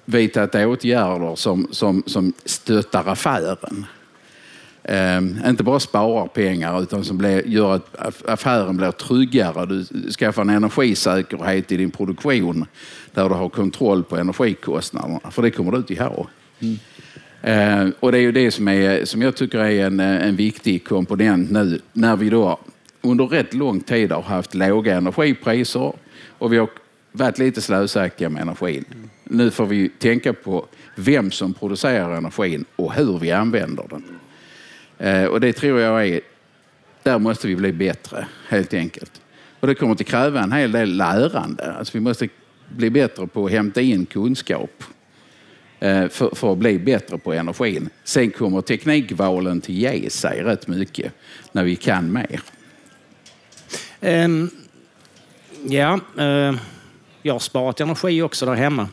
vidtagit 0.04 0.54
åtgärder 0.54 1.37
som, 1.37 1.68
som, 1.70 2.02
som 2.06 2.32
stöttar 2.44 3.09
affären. 3.09 3.87
Eh, 4.88 5.49
inte 5.49 5.62
bara 5.62 5.81
sparar 5.81 6.26
pengar 6.26 6.83
utan 6.83 7.05
som 7.05 7.19
blir, 7.19 7.47
gör 7.47 7.75
att 7.75 7.97
aff- 7.97 8.23
affären 8.33 8.76
blir 8.76 8.90
tryggare. 8.90 9.66
Du 9.66 9.85
skaffar 10.12 10.43
en 10.43 10.50
energisäkerhet 10.50 11.73
i 11.73 11.76
din 11.76 11.90
produktion 11.90 12.66
där 13.14 13.28
du 13.28 13.35
har 13.35 13.49
kontroll 13.49 14.05
på 14.05 14.16
energikostnaderna. 14.16 15.21
För 15.31 15.43
det 15.43 15.50
kommer 15.50 15.73
du 15.73 15.76
inte 15.78 16.02
ha. 16.05 16.26
Eh, 17.43 17.88
och 18.00 18.12
det 18.12 18.19
är 18.19 18.23
ju 18.23 18.33
det 18.33 18.50
som, 18.50 18.69
är, 18.69 19.05
som 19.05 19.23
jag 19.23 19.37
tycker 19.37 19.59
är 19.59 19.87
en, 19.87 20.00
en 20.00 20.37
viktig 20.37 20.85
komponent 20.85 21.50
nu 21.50 21.81
när 21.93 22.16
vi 22.16 22.31
då 22.31 22.59
under 23.02 23.26
rätt 23.26 23.55
lång 23.55 23.81
tid 23.81 24.12
har 24.12 24.23
haft 24.23 24.55
låga 24.55 24.97
energipriser 24.97 25.93
och 26.38 26.52
vi 26.52 26.59
har 26.59 26.69
varit 27.12 27.38
lite 27.38 27.61
slösaktiga 27.61 28.28
med 28.28 28.43
energin. 28.43 28.85
Nu 29.25 29.50
får 29.50 29.66
vi 29.66 29.88
tänka 29.88 30.33
på 30.33 30.66
vem 30.97 31.31
som 31.31 31.55
producerar 31.55 32.16
energin 32.16 32.64
och 32.76 32.93
hur 32.93 33.19
vi 33.19 33.33
använder 33.33 33.85
den. 33.90 34.05
Eh, 34.98 35.24
och 35.24 35.40
det 35.40 35.52
tror 35.52 35.80
jag 35.80 36.08
är, 36.08 36.20
där 37.02 37.18
måste 37.18 37.46
vi 37.46 37.56
bli 37.56 37.72
bättre 37.72 38.26
helt 38.48 38.74
enkelt. 38.74 39.20
Och 39.60 39.66
det 39.66 39.74
kommer 39.74 39.92
att 39.92 40.06
kräva 40.06 40.40
en 40.40 40.52
hel 40.52 40.72
del 40.72 40.96
lärande. 40.96 41.72
Alltså 41.72 41.92
vi 41.98 42.00
måste 42.00 42.28
bli 42.68 42.90
bättre 42.90 43.26
på 43.26 43.46
att 43.46 43.52
hämta 43.52 43.80
in 43.80 44.06
kunskap 44.06 44.84
eh, 45.80 46.08
för, 46.08 46.34
för 46.34 46.52
att 46.52 46.58
bli 46.58 46.78
bättre 46.78 47.18
på 47.18 47.32
energin. 47.32 47.88
Sen 48.04 48.30
kommer 48.30 48.60
teknikvalen 48.60 49.60
till 49.60 49.74
ge 49.74 50.10
sig 50.10 50.42
rätt 50.42 50.68
mycket 50.68 51.12
när 51.52 51.64
vi 51.64 51.76
kan 51.76 52.12
mer. 52.12 52.40
Um, 54.00 54.50
ja, 55.68 56.00
uh, 56.18 56.58
jag 57.22 57.34
har 57.34 57.38
sparat 57.38 57.80
energi 57.80 58.22
också 58.22 58.46
där 58.46 58.54
hemma 58.54 58.88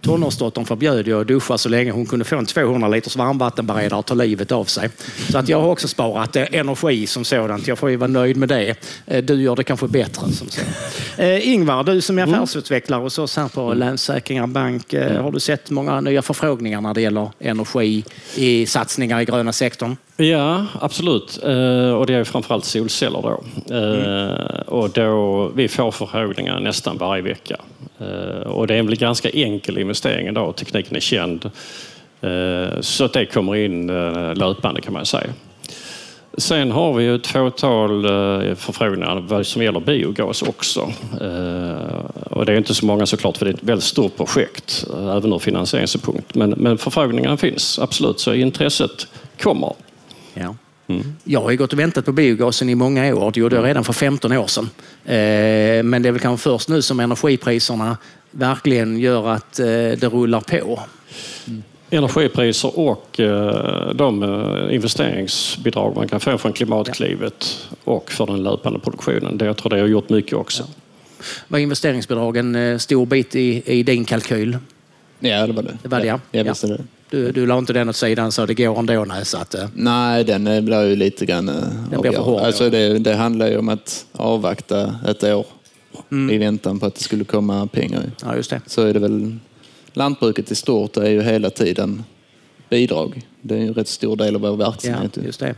tonårsdottern 0.00 0.64
förbjöd 0.64 1.08
jag 1.08 1.20
att 1.20 1.26
duscha 1.28 1.58
så 1.58 1.68
länge 1.68 1.90
hon 1.90 2.06
kunde 2.06 2.24
få 2.24 2.36
en 2.36 2.46
200 2.46 2.88
liters 2.88 3.16
varmvattenberedare 3.16 3.98
och 3.98 4.06
ta 4.06 4.14
livet 4.14 4.52
av 4.52 4.64
sig. 4.64 4.90
Så 5.30 5.38
att 5.38 5.48
jag 5.48 5.60
har 5.60 5.68
också 5.70 5.88
sparat 5.88 6.36
eh, 6.36 6.44
energi 6.52 7.06
som 7.06 7.24
sådant. 7.24 7.66
Jag 7.66 7.78
får 7.78 7.90
ju 7.90 7.96
vara 7.96 8.10
nöjd 8.10 8.36
med 8.36 8.48
det. 8.48 8.74
Eh, 9.06 9.24
Du 9.24 9.42
gör 9.42 9.56
det 9.56 9.64
kanske 9.64 9.88
bättre. 9.88 10.32
Som 10.32 10.48
så. 10.48 10.60
Eh, 11.22 11.48
Ingvar, 11.48 11.84
du 11.84 12.00
som 12.00 12.18
är 12.18 12.22
affärsutvecklare 12.22 13.00
hos 13.00 13.18
oss 13.18 13.36
här 13.36 13.48
på 13.48 13.74
Länsförsäkringar 13.74 14.46
Bank. 14.46 14.94
Har 14.94 15.32
du 15.32 15.40
sett 15.40 15.70
många 15.70 16.00
nya 16.00 16.22
förfrågningar 16.22 16.80
när 16.80 16.94
det 16.94 17.00
gäller 17.00 17.30
energi 17.38 18.04
i 18.34 18.66
satsningar 18.66 19.20
i 19.20 19.24
gröna 19.24 19.52
sektorn? 19.52 19.96
Ja, 20.20 20.66
absolut. 20.80 21.38
Eh, 21.44 21.90
och 21.90 22.06
det 22.06 22.14
är 22.14 22.24
framförallt 22.24 22.64
solceller 22.64 23.22
då. 23.22 23.40
Eh, 23.74 24.60
och 24.60 24.90
då. 24.90 25.48
Vi 25.54 25.68
får 25.68 25.90
förfrågningar 25.90 26.60
nästan 26.60 26.98
varje 26.98 27.22
vecka. 27.22 27.56
Eh, 27.98 28.46
och 28.46 28.66
det 28.66 28.74
är 28.74 28.78
en 28.78 28.94
ganska 28.94 29.30
enkel 29.30 29.78
investering 29.78 30.26
idag. 30.26 30.56
Tekniken 30.56 30.96
är 30.96 31.00
känd. 31.00 31.50
Eh, 32.20 32.80
så 32.80 33.04
att 33.04 33.12
det 33.12 33.26
kommer 33.26 33.56
in 33.56 33.90
eh, 33.90 34.34
löpande 34.34 34.80
kan 34.80 34.92
man 34.92 35.06
säga. 35.06 35.32
Sen 36.38 36.70
har 36.70 36.94
vi 36.94 37.06
ett 37.06 37.26
fåtal 37.26 38.04
eh, 38.04 38.54
förfrågningar 38.54 39.24
vad 39.28 39.46
som 39.46 39.62
gäller 39.62 39.80
biogas 39.80 40.42
också. 40.42 40.92
Och 42.30 42.46
det 42.46 42.52
är 42.52 42.56
inte 42.56 42.74
så 42.74 42.86
många 42.86 43.06
såklart 43.06 43.36
för 43.36 43.44
det 43.44 43.50
är 43.50 43.54
ett 43.54 43.62
väldigt 43.62 43.84
stort 43.84 44.16
projekt, 44.16 44.86
även 44.98 45.32
ur 45.32 45.38
finansieringssynpunkt. 45.38 46.34
Men, 46.34 46.50
men 46.50 46.78
förfrågningarna 46.78 47.36
finns 47.36 47.78
absolut, 47.78 48.20
så 48.20 48.34
intresset 48.34 49.08
kommer. 49.40 49.72
Ja. 50.40 50.54
Jag 51.24 51.40
har 51.40 51.50
ju 51.50 51.56
gått 51.56 51.72
och 51.72 51.78
väntat 51.78 52.04
på 52.04 52.12
biogasen 52.12 52.68
i 52.68 52.74
många 52.74 53.14
år. 53.14 53.30
Det 53.30 53.40
gjorde 53.40 53.56
jag 53.56 53.64
redan 53.64 53.84
för 53.84 53.92
15 53.92 54.32
år 54.32 54.46
sedan. 54.46 54.70
Eh, 55.04 55.82
Men 55.82 56.02
det 56.02 56.08
är 56.08 56.12
väl 56.12 56.20
kanske 56.20 56.50
först 56.50 56.68
nu 56.68 56.82
som 56.82 57.00
energipriserna 57.00 57.96
verkligen 58.30 58.98
gör 58.98 59.28
att 59.28 59.58
eh, 59.58 59.66
det 59.66 60.08
rullar 60.08 60.40
på. 60.40 60.80
Energipriser 61.90 62.78
och 62.78 63.20
eh, 63.20 63.94
de 63.94 64.24
investeringsbidrag 64.70 65.96
man 65.96 66.08
kan 66.08 66.20
få 66.20 66.38
från 66.38 66.52
Klimatklivet 66.52 67.68
och 67.84 68.10
för 68.10 68.26
den 68.26 68.42
löpande 68.42 68.78
produktionen. 68.78 69.38
Det, 69.38 69.44
jag 69.44 69.56
tror 69.56 69.70
det 69.70 69.80
har 69.80 69.86
gjort 69.86 70.08
mycket 70.08 70.32
också. 70.32 70.64
Var 71.48 71.58
investeringsbidragen 71.58 72.54
en 72.54 72.80
stor 72.80 73.06
bit 73.06 73.36
i, 73.36 73.62
i 73.66 73.82
din 73.82 74.04
kalkyl? 74.04 74.58
Ja, 75.20 75.46
det 75.46 75.52
var 75.52 75.62
det. 75.62 75.78
Det 75.82 75.88
var 75.88 76.00
det, 76.00 76.06
ja. 76.06 76.20
Jag 76.30 76.46
Ja. 76.46 76.50
visste 76.52 76.66
det. 76.66 76.84
Du, 77.10 77.32
du 77.32 77.46
la 77.46 77.58
inte 77.58 77.72
den 77.72 77.88
åt 77.88 77.96
sidan 77.96 78.32
så 78.32 78.46
det 78.46 78.54
går 78.54 78.78
ändå. 78.78 79.04
Nej, 79.04 79.24
så 79.24 79.38
att, 79.38 79.54
eh, 79.54 79.68
Nej, 79.74 80.24
den 80.24 80.46
eh, 80.46 80.60
blir 80.60 80.82
ju 80.84 80.96
lite 80.96 81.26
grann 81.26 81.48
eh, 81.48 81.54
Den 81.90 82.00
blir 82.00 82.12
för 82.12 82.22
hård, 82.22 82.40
Alltså 82.40 82.70
det, 82.70 82.98
det 82.98 83.14
handlar 83.14 83.48
ju 83.48 83.56
om 83.58 83.68
att 83.68 84.06
avvakta 84.12 84.94
ett 85.08 85.24
år 85.24 85.46
Mm. 86.10 86.30
i 86.34 86.38
väntan 86.38 86.78
på 86.80 86.86
att 86.86 86.94
det 86.94 87.00
skulle 87.02 87.24
komma 87.24 87.66
pengar. 87.66 88.02
ja, 88.22 88.36
just 88.36 88.50
det. 88.50 88.60
Så 88.66 88.82
är 88.82 88.92
det 88.94 88.98
väl 89.00 89.36
lantbruket 89.92 90.50
i 90.50 90.54
stort 90.54 90.96
är 90.96 91.10
ju 91.10 91.22
hela 91.22 91.50
tiden 91.50 92.04
bidrag. 92.70 93.22
Det 93.42 93.54
är 93.54 93.58
ju 93.58 93.66
en 93.66 93.74
rätt 93.74 93.88
stor 93.88 94.16
del 94.16 94.34
av 94.34 94.40
vår 94.40 94.50
Ja, 94.50 94.56
verksamhet. 94.70 95.18
just 95.24 95.40
det. 95.40 95.54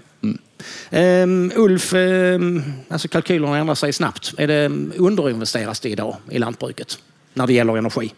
Ehm, 0.90 1.52
Ulf, 1.57 1.95
ehm, 1.95 2.62
alltså 2.88 3.09
kalkylerna 3.09 3.59
ändrar 3.59 3.75
sig 3.75 3.93
snabbt. 3.93 4.35
Är 4.38 4.47
det 4.47 4.67
underinvesteras 4.97 5.81
det 5.81 5.88
idag 5.88 6.17
i 6.31 6.38
lantbruket 6.38 6.99
när 7.35 7.47
det 7.47 7.52
gäller 7.52 7.76
energi? 7.76 8.12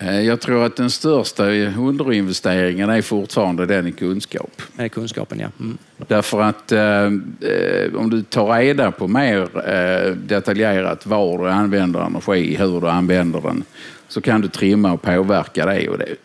Eh, 0.00 0.20
Jag 0.20 0.40
tror 0.40 0.64
att 0.64 0.76
den 0.76 0.90
största 0.90 1.44
underinvesteringen 1.78 2.90
är 2.90 3.02
fortfarande 3.02 3.66
den 3.66 3.86
i 3.86 3.92
kunskap. 3.92 4.62
Med 4.72 4.92
kunskapen, 4.92 5.40
ja. 5.40 5.48
Mm. 5.60 5.78
Därför 5.96 6.42
att 6.42 6.72
eh, 6.72 7.04
eh, 7.50 7.94
om 7.94 8.10
du 8.10 8.22
tar 8.22 8.58
reda 8.58 8.90
på 8.90 9.08
mer 9.08 9.68
eh, 9.68 10.14
detaljerat 10.14 11.06
var 11.06 11.38
du 11.38 11.50
använder 11.50 12.00
energi, 12.00 12.56
hur 12.56 12.80
du 12.80 12.88
använder 12.88 13.40
den, 13.40 13.64
så 14.08 14.20
kan 14.20 14.40
du 14.40 14.48
trimma 14.48 14.92
och 14.92 15.02
påverka 15.02 15.66
det. 15.66 15.88
Och 15.88 15.98
det 15.98 16.16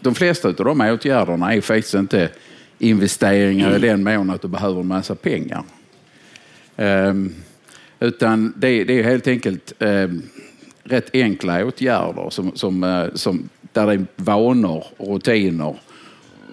de 0.00 0.14
flesta 0.14 0.48
av 0.48 0.54
de 0.54 0.80
åtgärderna 0.80 1.54
är 1.54 1.60
faktiskt 1.60 1.94
inte 1.94 2.28
investeringar 2.78 3.76
i 3.76 3.78
den 3.78 4.02
mån 4.02 4.30
att 4.30 4.42
du 4.42 4.48
behöver 4.48 4.80
en 4.80 4.86
massa 4.86 5.14
pengar. 5.14 5.62
Ehm, 6.76 7.34
utan 8.00 8.52
det, 8.56 8.84
det 8.84 8.98
är 8.98 9.02
helt 9.02 9.26
enkelt 9.26 9.72
ehm, 9.78 10.22
rätt 10.90 11.10
enkla 11.14 11.64
åtgärder 11.66 12.30
som, 12.30 12.52
som, 12.54 12.84
eh, 12.84 13.04
som, 13.14 13.48
där 13.72 13.86
det 13.86 13.92
är 13.92 14.04
vanor, 14.16 14.84
rutiner, 14.98 15.74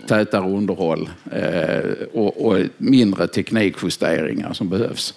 tätare 0.08 0.50
underhåll 0.50 1.10
eh, 1.32 1.92
och, 2.14 2.46
och 2.46 2.58
mindre 2.78 3.28
teknikjusteringar 3.28 4.54
som 4.54 4.70
behövs. 4.70 5.14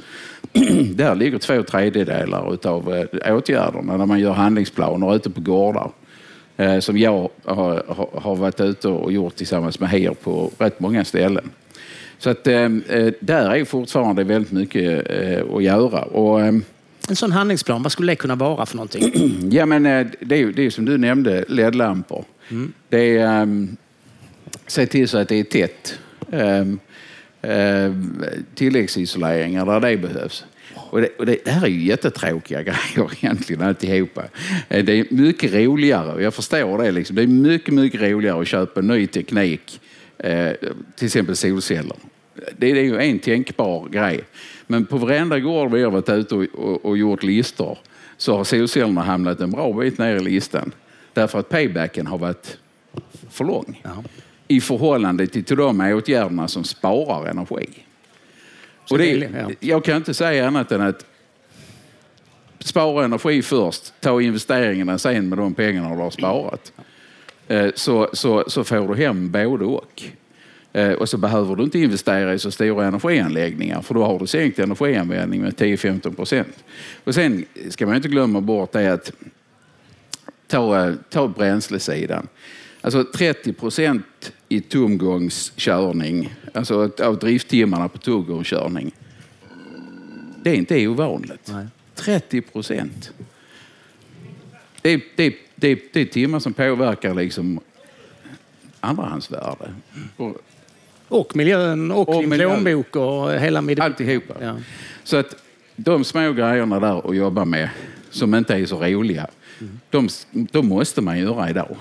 Där 0.94 1.14
ligger 1.14 1.38
två 1.38 1.62
tredjedelar 1.62 2.58
av 2.66 2.94
eh, 3.22 3.36
åtgärderna 3.36 3.96
när 3.96 4.06
man 4.06 4.20
gör 4.20 4.32
handlingsplaner 4.32 5.16
ute 5.16 5.30
på 5.30 5.40
gårdar. 5.40 5.90
Eh, 6.56 6.78
som 6.78 6.98
jag 6.98 7.28
har, 7.44 7.82
har- 8.20 8.36
varit 8.36 8.60
ute 8.60 8.88
och 8.88 9.12
gjort 9.12 9.36
tillsammans 9.36 9.80
med 9.80 9.90
HIR 9.90 10.10
på 10.22 10.50
rätt 10.58 10.80
många 10.80 11.04
ställen. 11.04 11.50
Så 12.18 12.30
att 12.30 12.46
eh, 12.46 12.54
eh, 12.88 13.12
där 13.20 13.50
är 13.54 13.64
fortfarande 13.64 14.24
väldigt 14.24 14.52
mycket 14.52 15.10
eh, 15.10 15.54
att 15.54 15.62
göra. 15.62 16.02
Och, 16.02 16.40
eh, 16.40 16.52
en 17.10 17.16
sån 17.16 17.32
handlingsplan, 17.32 17.82
vad 17.82 17.92
skulle 17.92 18.12
det 18.12 18.16
kunna 18.16 18.34
vara 18.34 18.66
för 18.66 18.76
någonting? 18.76 19.12
Ja, 19.50 19.66
men 19.66 19.86
eh, 19.86 20.06
det 20.20 20.34
är 20.34 20.38
ju 20.38 20.52
det 20.52 20.66
är 20.66 20.70
som 20.70 20.84
du 20.84 20.98
nämnde, 20.98 21.44
LED-lampor. 21.48 22.24
Det 22.88 23.18
är, 23.18 23.42
um, 23.42 23.76
se 24.66 24.86
till 24.86 25.08
så 25.08 25.18
att 25.18 25.28
det 25.28 25.36
är 25.36 25.44
tätt. 25.44 25.98
Um, 26.30 26.80
um, 27.42 28.24
tilläggsisoleringar 28.54 29.66
där 29.66 29.80
det 29.80 29.96
behövs. 29.96 30.44
Och 30.74 31.00
det, 31.00 31.08
och 31.18 31.26
det, 31.26 31.36
det 31.44 31.50
här 31.50 31.66
är 31.66 31.70
ju 31.70 31.84
jättetråkiga 31.84 32.62
grejer 32.94 33.10
egentligen 33.22 33.62
alltihopa. 33.62 34.24
Eh, 34.68 34.84
Det 34.84 34.92
är 34.92 35.06
mycket 35.10 35.54
roligare, 35.54 36.22
jag 36.22 36.34
förstår 36.34 36.78
det, 36.78 36.90
liksom. 36.90 37.16
det 37.16 37.22
är 37.22 37.26
mycket, 37.26 37.74
mycket 37.74 38.00
roligare 38.00 38.40
att 38.40 38.48
köpa 38.48 38.80
ny 38.80 39.06
teknik, 39.06 39.80
eh, 40.18 40.52
till 40.96 41.06
exempel 41.06 41.36
solceller. 41.36 41.96
Det 42.58 42.70
är 42.70 42.74
ju 42.74 42.98
en 42.98 43.18
tänkbar 43.18 43.88
grej. 43.88 44.20
Men 44.70 44.86
på 44.86 44.96
varenda 44.96 45.40
gård 45.40 45.72
vi 45.72 45.82
har 45.82 45.90
varit 45.90 46.08
ute 46.08 46.34
och, 46.34 46.44
och, 46.54 46.84
och 46.84 46.98
gjort 46.98 47.22
listor 47.22 47.78
så 48.16 48.36
har 48.36 48.44
solcellerna 48.44 49.02
hamnat 49.02 49.40
en 49.40 49.50
bra 49.50 49.72
bit 49.72 49.98
ner 49.98 50.16
i 50.16 50.20
listan. 50.20 50.72
Därför 51.12 51.38
att 51.38 51.48
paybacken 51.48 52.06
har 52.06 52.18
varit 52.18 52.58
för 53.30 53.44
lång 53.44 53.80
Ja. 53.84 53.90
i 54.48 54.60
förhållande 54.60 55.26
till, 55.26 55.44
till 55.44 55.56
de 55.56 55.80
åtgärderna 55.80 56.48
som 56.48 56.64
sparar 56.64 57.26
energi. 57.26 57.66
Så 58.84 58.94
Och 58.94 58.98
det, 58.98 59.10
är-. 59.24 59.54
Jag 59.60 59.84
kan 59.84 59.96
inte 59.96 60.14
säga 60.14 60.46
annat 60.46 60.72
än 60.72 60.80
att 60.80 61.06
spara 62.58 63.04
energi 63.04 63.42
först, 63.42 63.92
ta 64.00 64.20
investeringarna 64.22 64.98
sen 64.98 65.28
med 65.28 65.38
de 65.38 65.54
pengarna 65.54 65.94
du 65.94 66.02
har 66.02 66.10
sparat. 66.10 66.72
Eh, 67.48 67.70
Så, 67.74 68.08
så, 68.12 68.44
så 68.46 68.64
får 68.64 68.88
du 68.88 69.02
hem 69.02 69.30
både 69.30 69.64
och. 69.64 70.02
Eh, 70.72 70.92
Och 70.92 71.08
så 71.08 71.16
behöver 71.18 71.56
du 71.56 71.62
inte 71.62 71.78
investera 71.78 72.34
i 72.34 72.38
så 72.38 72.50
stora 72.50 72.86
energianläggningar 72.86 73.82
för 73.82 73.94
då 73.94 74.04
har 74.04 74.18
du 74.18 74.26
sänkt 74.26 74.58
energianvändning 74.58 75.40
med 75.42 75.54
10-15 75.56 76.14
procent. 76.14 76.64
Och 77.04 77.14
sen 77.14 77.44
ska 77.70 77.86
man 77.86 77.96
inte 77.96 78.08
glömma 78.08 78.40
bort 78.40 78.72
det 78.72 78.92
att 78.92 79.12
ta, 80.46 80.86
eh, 80.88 80.94
ta 81.10 81.28
bränslesidan. 81.28 82.26
Alltså 82.80 83.04
30 83.04 83.52
procent 83.52 84.32
i 84.48 84.60
tomgångskörning, 84.60 86.34
alltså 86.54 86.90
av 87.02 87.18
drifttimmarna 87.18 87.88
på 87.88 87.98
tomgångskörning. 87.98 88.92
Det 90.42 90.50
är 90.50 90.54
inte 90.54 90.86
ovanligt. 90.88 91.50
Nej. 91.52 91.66
30 91.94 92.40
procent. 92.40 93.12
Det, 94.82 94.90
är- 94.90 95.00
det, 95.16 95.34
det, 95.54 95.78
det 95.92 96.00
är 96.00 96.04
timmar 96.04 96.38
som 96.38 96.52
påverkar 96.52 97.14
liksom 97.14 97.60
andrahandsvärde. 98.80 99.74
Och 100.16 100.36
Och 101.10 101.36
miljön 101.36 101.90
och, 101.90 102.08
Och 102.08 102.22
din 102.22 102.30
plånbok 102.30 102.96
och 102.96 103.32
hela 103.32 103.62
miljön. 103.62 103.84
alltihopa. 103.84 104.34
Ja. 104.40 104.56
Så 105.04 105.16
att 105.16 105.36
de 105.76 106.04
små 106.04 106.32
grejerna 106.32 106.80
där 106.80 107.10
att 107.10 107.16
jobba 107.16 107.44
med 107.44 107.70
som 108.10 108.34
inte 108.34 108.54
är 108.54 108.66
så 108.66 108.84
roliga, 108.84 109.26
de, 109.90 110.08
de 110.30 110.66
måste 110.66 111.00
man 111.00 111.18
göra 111.18 111.50
idag, 111.50 111.76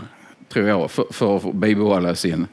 tror 0.49 0.67
jag, 0.67 0.91
för, 0.91 1.05
för 1.11 1.37
att 1.37 1.53
bibehålla 1.53 2.15
sin... 2.15 2.47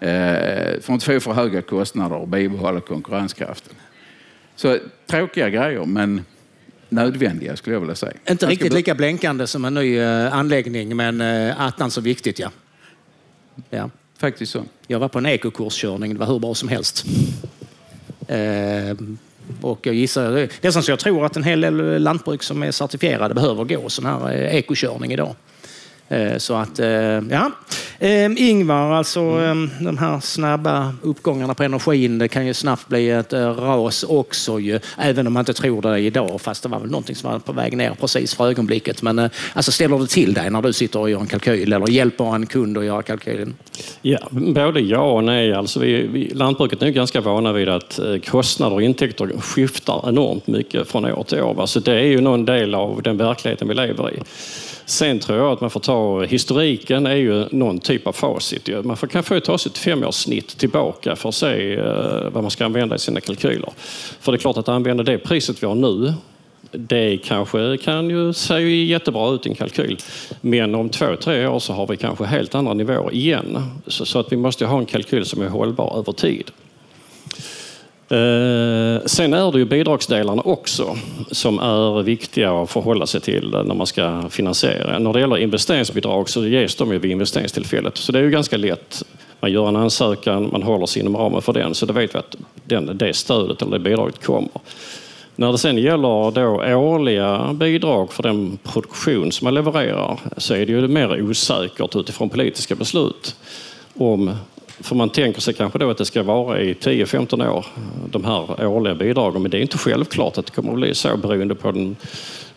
Eh, 0.00 0.80
för 0.80 0.94
att 0.94 1.02
få 1.02 1.20
för 1.20 1.32
höga 1.32 1.62
kostnader 1.62 2.16
och 2.16 2.28
bibehålla 2.28 2.80
konkurrenskraften. 2.80 3.74
Så 4.56 4.78
tråkiga 5.06 5.50
grejer, 5.50 5.84
men 5.84 6.24
nödvändiga 6.88 7.56
skulle 7.56 7.76
jag 7.76 7.80
vilja 7.80 7.94
säga. 7.94 8.12
Inte 8.30 8.46
riktigt 8.46 8.72
lika 8.72 8.94
blänkande 8.94 9.46
som 9.46 9.64
en 9.64 9.74
ny 9.74 9.98
eh, 9.98 10.34
anläggning, 10.34 10.96
men 10.96 11.20
uh, 11.20 11.60
attan 11.60 11.90
så 11.90 12.00
viktigt, 12.00 12.38
ja. 12.38 12.50
ja. 13.70 13.90
Faktiskt 14.24 14.52
så. 14.52 14.64
Jag 14.86 14.98
var 14.98 15.08
på 15.08 15.18
en 15.18 15.26
ekokurskörning, 15.26 16.12
det 16.12 16.20
var 16.20 16.26
hur 16.26 16.38
bra 16.38 16.54
som 16.54 16.68
helst. 16.68 17.04
Eh, 18.28 18.96
och 19.60 19.86
jag 19.86 19.94
gissar, 19.94 20.30
det 20.60 20.64
är 20.64 20.70
så 20.70 20.90
jag 20.90 20.98
tror 20.98 21.26
att 21.26 21.36
en 21.36 21.42
hel 21.42 21.60
del 21.60 22.02
lantbruk 22.02 22.42
som 22.42 22.62
är 22.62 22.70
certifierade 22.70 23.34
behöver 23.34 23.64
gå 23.64 23.88
sån 23.88 24.06
här 24.06 24.32
eh, 24.32 24.54
ekokörning 24.54 25.12
idag. 25.12 25.34
Eh, 26.08 26.36
Så 26.38 26.54
att, 26.54 26.78
eh, 26.78 26.88
ja. 27.30 27.50
Eh, 27.98 28.30
Ingvar, 28.36 28.92
alltså 28.92 29.20
eh, 29.20 29.84
de 29.84 29.98
här 29.98 30.20
snabba 30.20 30.94
uppgångarna 31.02 31.54
på 31.54 31.62
energin, 31.62 32.18
det 32.18 32.28
kan 32.28 32.46
ju 32.46 32.54
snabbt 32.54 32.88
bli 32.88 33.10
ett 33.10 33.32
ras 33.32 34.02
också 34.02 34.60
ju. 34.60 34.80
Även 34.98 35.26
om 35.26 35.32
man 35.32 35.40
inte 35.40 35.52
tror 35.52 35.82
det 35.82 35.98
idag, 35.98 36.40
fast 36.40 36.62
det 36.62 36.68
var 36.68 36.80
väl 36.80 36.90
någonting 36.90 37.16
som 37.16 37.30
var 37.32 37.38
på 37.38 37.52
väg 37.52 37.76
ner 37.76 37.94
precis 38.00 38.34
för 38.34 38.48
ögonblicket. 38.48 39.02
Men 39.02 39.30
alltså 39.52 39.72
ställer 39.72 39.98
det 39.98 40.06
till 40.06 40.34
dig 40.34 40.50
när 40.50 40.62
du 40.62 40.72
sitter 40.72 41.00
och 41.00 41.10
gör 41.10 41.20
en 41.20 41.26
kalkyl 41.26 41.72
eller 41.72 41.90
hjälper 41.90 42.34
en 42.34 42.46
kund 42.46 42.78
att 42.78 42.84
göra 42.84 43.02
kalkylen? 43.02 43.54
Ja, 44.02 44.18
både 44.30 44.80
ja 44.80 45.12
och 45.12 45.24
nej. 45.24 45.52
Alltså 45.52 45.80
vi, 45.80 46.06
vi, 46.06 46.30
lantbruket 46.34 46.82
är 46.82 46.88
ganska 46.88 47.20
vana 47.20 47.52
vid 47.52 47.68
att 47.68 48.00
kostnader 48.26 48.74
och 48.74 48.82
intäkter 48.82 49.40
skiftar 49.40 50.08
enormt 50.08 50.46
mycket 50.46 50.88
från 50.88 51.04
år 51.04 51.24
till 51.24 51.40
år. 51.40 51.66
Så 51.66 51.80
det 51.80 51.92
är 51.92 52.06
ju 52.06 52.20
någon 52.20 52.44
del 52.44 52.74
av 52.74 53.02
den 53.02 53.16
verkligheten 53.16 53.68
vi 53.68 53.74
lever 53.74 54.14
i. 54.14 54.18
Sen 54.86 55.18
tror 55.18 55.38
jag 55.38 55.52
att 55.52 55.60
man 55.60 55.70
får 55.70 55.80
ta 55.80 56.24
historiken 56.24 57.06
är 57.06 57.14
ju 57.14 57.46
någon 57.50 57.78
typ 57.78 58.06
av 58.06 58.12
facit. 58.12 58.68
Man 58.84 58.96
kan 58.96 59.22
få 59.22 59.40
ta 59.40 59.58
sitt 59.58 59.78
femårssnitt 59.78 60.58
tillbaka 60.58 61.16
för 61.16 61.28
att 61.28 61.34
se 61.34 61.74
eh, 61.74 62.30
vad 62.32 62.42
man 62.42 62.50
ska 62.50 62.64
använda 62.64 62.96
i 62.96 62.98
sina 62.98 63.20
kalkyler. 63.20 63.70
För 64.20 64.32
det 64.32 64.36
är 64.36 64.40
klart 64.40 64.56
att 64.56 64.68
använda 64.68 65.02
det 65.02 65.18
priset 65.18 65.62
vi 65.62 65.66
har 65.66 65.74
nu 65.74 66.12
det 66.78 67.18
kanske 67.24 67.76
kan 67.76 68.10
ju 68.10 68.32
se 68.32 68.84
jättebra 68.84 69.30
ut 69.30 69.46
i 69.46 69.48
en 69.48 69.54
kalkyl. 69.54 69.98
Men 70.40 70.74
om 70.74 70.88
två, 70.88 71.16
tre 71.16 71.46
år 71.46 71.58
så 71.58 71.72
har 71.72 71.86
vi 71.86 71.96
kanske 71.96 72.24
helt 72.24 72.54
andra 72.54 72.74
nivåer 72.74 73.14
igen. 73.14 73.58
Så, 73.86 74.06
så 74.06 74.18
att 74.18 74.32
vi 74.32 74.36
måste 74.36 74.66
ha 74.66 74.78
en 74.78 74.86
kalkyl 74.86 75.24
som 75.24 75.42
är 75.42 75.48
hållbar 75.48 75.98
över 75.98 76.12
tid. 76.12 76.50
Eh, 78.14 79.00
sen 79.06 79.34
är 79.34 79.52
det 79.52 79.58
ju 79.58 79.64
bidragsdelarna 79.64 80.42
också 80.42 80.96
som 81.30 81.58
är 81.58 82.02
viktiga 82.02 82.52
att 82.52 82.70
förhålla 82.70 83.06
sig 83.06 83.20
till 83.20 83.50
när 83.50 83.74
man 83.74 83.86
ska 83.86 84.22
finansiera. 84.30 84.98
När 84.98 85.12
det 85.12 85.20
gäller 85.20 85.36
investeringsbidrag 85.36 86.28
så 86.28 86.46
ges 86.46 86.76
de 86.76 86.92
ju 86.92 86.98
vid 86.98 87.10
investeringstillfället. 87.10 87.96
Så 87.96 88.12
det 88.12 88.18
är 88.18 88.22
ju 88.22 88.30
ganska 88.30 88.56
lätt. 88.56 89.02
Man 89.40 89.52
gör 89.52 89.68
en 89.68 89.76
ansökan, 89.76 90.48
man 90.52 90.62
håller 90.62 90.86
sig 90.86 91.02
inom 91.02 91.16
ramen 91.16 91.42
för 91.42 91.52
den, 91.52 91.74
så 91.74 91.86
då 91.86 91.92
vet 91.92 92.14
vi 92.14 92.18
att 92.18 92.36
den, 92.64 92.98
det 92.98 93.14
stödet 93.14 93.62
eller 93.62 93.72
det 93.72 93.84
bidraget 93.84 94.24
kommer. 94.24 94.50
När 95.36 95.52
det 95.52 95.58
sen 95.58 95.78
gäller 95.78 96.30
då 96.30 96.76
årliga 96.76 97.52
bidrag 97.52 98.12
för 98.12 98.22
den 98.22 98.58
produktion 98.62 99.32
som 99.32 99.44
man 99.44 99.54
levererar 99.54 100.18
så 100.36 100.54
är 100.54 100.66
det 100.66 100.72
ju 100.72 100.88
mer 100.88 101.22
osäkert 101.22 101.96
utifrån 101.96 102.30
politiska 102.30 102.74
beslut 102.74 103.36
om 103.94 104.34
för 104.80 104.94
man 104.94 105.10
tänker 105.10 105.40
sig 105.40 105.54
kanske 105.54 105.78
då 105.78 105.90
att 105.90 105.98
det 105.98 106.04
ska 106.04 106.22
vara 106.22 106.60
i 106.60 106.74
10-15 106.74 107.48
år, 107.48 107.66
de 108.10 108.24
här 108.24 108.66
årliga 108.66 108.94
bidragen. 108.94 109.42
Men 109.42 109.50
det 109.50 109.58
är 109.58 109.62
inte 109.62 109.78
självklart 109.78 110.38
att 110.38 110.46
det 110.46 110.52
kommer 110.52 110.72
att 110.72 110.78
bli 110.78 110.94
så 110.94 111.16
beroende 111.16 111.54
på 111.54 111.72
den 111.72 111.96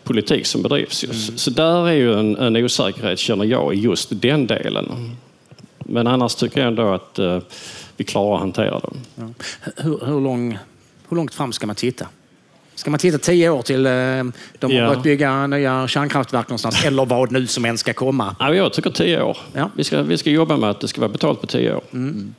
politik 0.02 0.46
som 0.46 0.62
bedrivs. 0.62 1.04
Mm. 1.04 1.16
Så 1.16 1.50
där 1.50 1.88
är 1.88 1.92
ju 1.92 2.18
en, 2.18 2.36
en 2.36 2.56
osäkerhet, 2.56 3.18
känner 3.18 3.44
jag, 3.44 3.74
i 3.74 3.78
just 3.78 4.08
den 4.22 4.46
delen. 4.46 5.16
Men 5.78 6.06
annars 6.06 6.34
tycker 6.34 6.60
jag 6.60 6.68
ändå 6.68 6.92
att 6.92 7.18
eh, 7.18 7.38
vi 7.96 8.04
klarar 8.04 8.34
att 8.34 8.40
hantera 8.40 8.80
den. 8.80 8.94
Ja. 9.14 9.44
Hur, 9.76 10.06
hur, 10.06 10.20
lång, 10.20 10.58
hur 11.08 11.16
långt 11.16 11.34
fram 11.34 11.52
ska 11.52 11.66
man 11.66 11.76
titta? 11.76 12.06
Ska 12.78 12.90
man 12.90 12.98
titta 12.98 13.18
tio 13.18 13.50
år 13.50 13.62
till 13.62 13.86
eh, 13.86 13.92
de 13.92 14.32
har 14.62 14.70
ja. 14.70 14.86
börjat 14.86 15.02
bygga 15.02 15.46
nya 15.46 15.88
kärnkraftverk 15.88 16.48
någonstans, 16.48 16.84
eller 16.84 17.04
vad 17.04 17.32
nu 17.32 17.46
som 17.46 17.64
än 17.64 17.78
ska 17.78 17.92
komma? 17.92 18.36
Ja, 18.38 18.54
jag 18.54 18.72
tycker 18.72 18.90
tio 18.90 19.22
år. 19.22 19.36
Ja. 19.52 19.70
Vi, 19.76 19.84
ska, 19.84 20.02
vi 20.02 20.18
ska 20.18 20.30
jobba 20.30 20.56
med 20.56 20.70
att 20.70 20.80
det 20.80 20.88
ska 20.88 21.00
vara 21.00 21.12
betalt 21.12 21.40
på 21.40 21.46
tio 21.46 21.74
år. 21.74 21.82
Mm. 21.92 22.34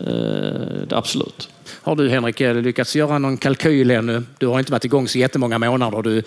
Eh, 0.00 0.98
absolut. 0.98 1.48
Har 1.82 1.96
du 1.96 2.08
Henrik 2.08 2.40
lyckats 2.40 2.96
göra 2.96 3.18
någon 3.18 3.36
kalkyl 3.36 3.90
ännu? 3.90 4.22
Du 4.38 4.46
har 4.46 4.58
inte 4.58 4.72
varit 4.72 4.84
igång 4.84 5.08
så 5.08 5.18
jättemånga 5.18 5.58
månader. 5.58 6.02
Du 6.02 6.22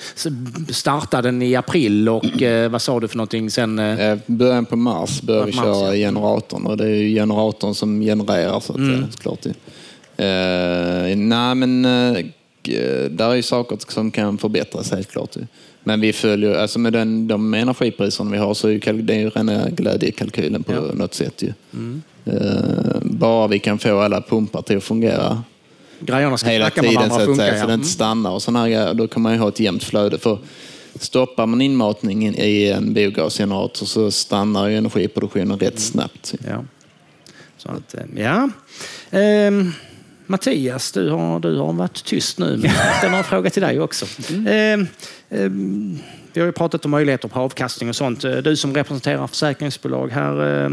startade 0.74 1.28
den 1.28 1.42
i 1.42 1.56
april 1.56 2.10
och 2.10 2.42
eh, 2.42 2.72
vad 2.72 2.82
sa 2.82 3.00
du 3.00 3.08
för 3.08 3.18
någonting 3.18 3.52
sen? 3.52 3.80
Eh, 3.80 4.18
början 4.26 4.66
på 4.66 4.76
mars 4.76 5.22
började 5.22 5.46
vi 5.46 5.52
köra 5.52 5.96
ja. 5.96 6.08
generatorn 6.08 6.66
och 6.66 6.78
det 6.78 6.86
är 6.86 6.96
ju 6.96 7.16
generatorn 7.16 7.74
som 7.74 8.02
genererar 8.02 8.60
så 8.60 8.74
att 8.74 8.80
mm. 8.80 9.12
såklart. 9.12 9.46
Eh, 9.46 11.18
nej 11.18 11.56
men 11.56 11.86
eh, 12.70 13.04
eh, 13.04 13.10
där 13.10 13.30
är 13.30 13.36
ju 13.36 13.42
saker 13.42 13.78
som 13.88 14.12
kan 14.12 14.38
förbättras 14.38 14.92
helt 14.92 15.12
klart. 15.12 15.36
Men 15.84 16.02
vi 16.02 16.14
följer, 16.14 16.54
alltså 16.54 16.80
med 16.80 16.94
den, 16.94 17.28
de 17.28 17.54
energipriserna 17.54 18.32
vi 18.32 18.38
har 18.38 18.54
så 18.54 18.68
är 18.68 19.02
det 19.02 19.16
ju 19.16 19.30
rena 19.30 19.70
glädjekalkylen 19.70 20.64
på 20.64 20.74
ja. 20.74 20.82
något 20.94 21.14
sätt. 21.14 21.44
Ju. 21.44 21.54
Mm. 21.74 22.02
Eh, 22.26 23.02
bara 23.02 23.48
vi 23.48 23.60
kan 23.60 23.80
få 23.80 24.00
alla 24.00 24.22
pumpar 24.22 24.62
till 24.62 24.78
att 24.78 24.84
fungera 24.84 25.44
Grejerna 26.00 26.38
ska 26.38 26.50
hela 26.50 26.70
tiden 26.70 27.10
så 27.10 27.16
att 27.16 27.26
funka, 27.26 27.48
ja. 27.48 27.62
så 27.62 27.68
det 27.68 27.74
inte 27.74 27.74
mm. 27.74 27.84
stannar 27.84 28.32
och 28.32 28.42
sådana 28.42 28.66
här 28.66 28.94
Då 28.94 29.08
kan 29.08 29.22
man 29.22 29.34
ju 29.34 29.40
ha 29.40 29.50
ett 29.50 29.60
jämnt 29.60 29.84
flöde. 29.84 30.18
För 30.18 30.40
stoppar 30.96 31.46
man 31.46 31.62
inmatningen 31.62 32.36
i 32.36 32.68
en 32.68 32.94
biogasgenerator 32.94 33.86
så 33.86 34.12
stannar 34.12 34.68
ju 34.68 34.78
energiproduktionen 34.78 35.60
rätt 35.60 35.80
snabbt. 35.80 36.34
Ja. 36.48 36.64
Så 37.58 37.70
att, 37.70 37.96
eh, 37.96 38.04
ja. 38.16 38.50
Um. 39.48 39.74
Mattias, 40.28 40.92
du 40.92 41.10
har, 41.10 41.40
du 41.40 41.58
har 41.58 41.74
varit 41.74 42.04
tyst 42.04 42.40
nu, 42.40 42.58
men 42.58 42.72
jag 42.72 42.98
ställer 42.98 43.18
en 43.18 43.24
fråga 43.24 43.50
till 43.50 43.62
dig 43.62 43.80
också. 43.80 44.06
Mm. 44.34 44.88
Eh, 45.30 45.40
eh, 45.40 45.52
vi 46.38 46.42
har 46.42 46.48
ju 46.48 46.52
pratat 46.52 46.86
om 46.86 46.92
möjligheter 46.92 47.28
på 47.28 47.40
avkastning 47.40 47.90
och 47.90 47.96
sånt. 47.96 48.24
Eh, 48.24 48.36
du 48.36 48.56
som 48.56 48.76
representerar 48.76 49.28
försäkringsbolag 49.28 50.12
här, 50.12 50.32
eh, 50.34 50.70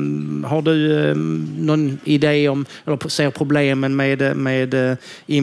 har 0.49 0.63
du 0.63 1.09
eh, 1.09 1.17
någon 1.59 1.99
idé 2.05 2.49
om, 2.49 2.67
eller 2.87 3.09
ser 3.09 3.31
problemen 3.31 3.97
med, 3.97 4.37
med 4.37 4.75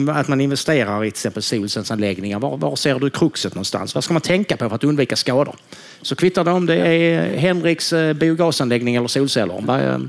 att 0.08 0.28
man 0.28 0.40
investerar 0.40 1.04
i 1.04 1.10
till 1.10 1.16
exempel 1.16 1.42
solcellsanläggningar? 1.42 2.38
Var, 2.38 2.56
var 2.56 2.76
ser 2.76 2.98
du 2.98 3.10
kruxet 3.10 3.54
någonstans? 3.54 3.94
Vad 3.94 4.04
ska 4.04 4.12
man 4.12 4.22
tänka 4.22 4.56
på 4.56 4.68
för 4.68 4.76
att 4.76 4.84
undvika 4.84 5.16
skador? 5.16 5.56
Så 6.02 6.16
kvittar 6.16 6.44
det 6.44 6.50
om 6.50 6.66
det 6.66 6.76
är 6.76 7.36
Henriks 7.36 7.94
biogasanläggning 8.14 8.94
eller 8.94 9.08
solceller. 9.08 10.08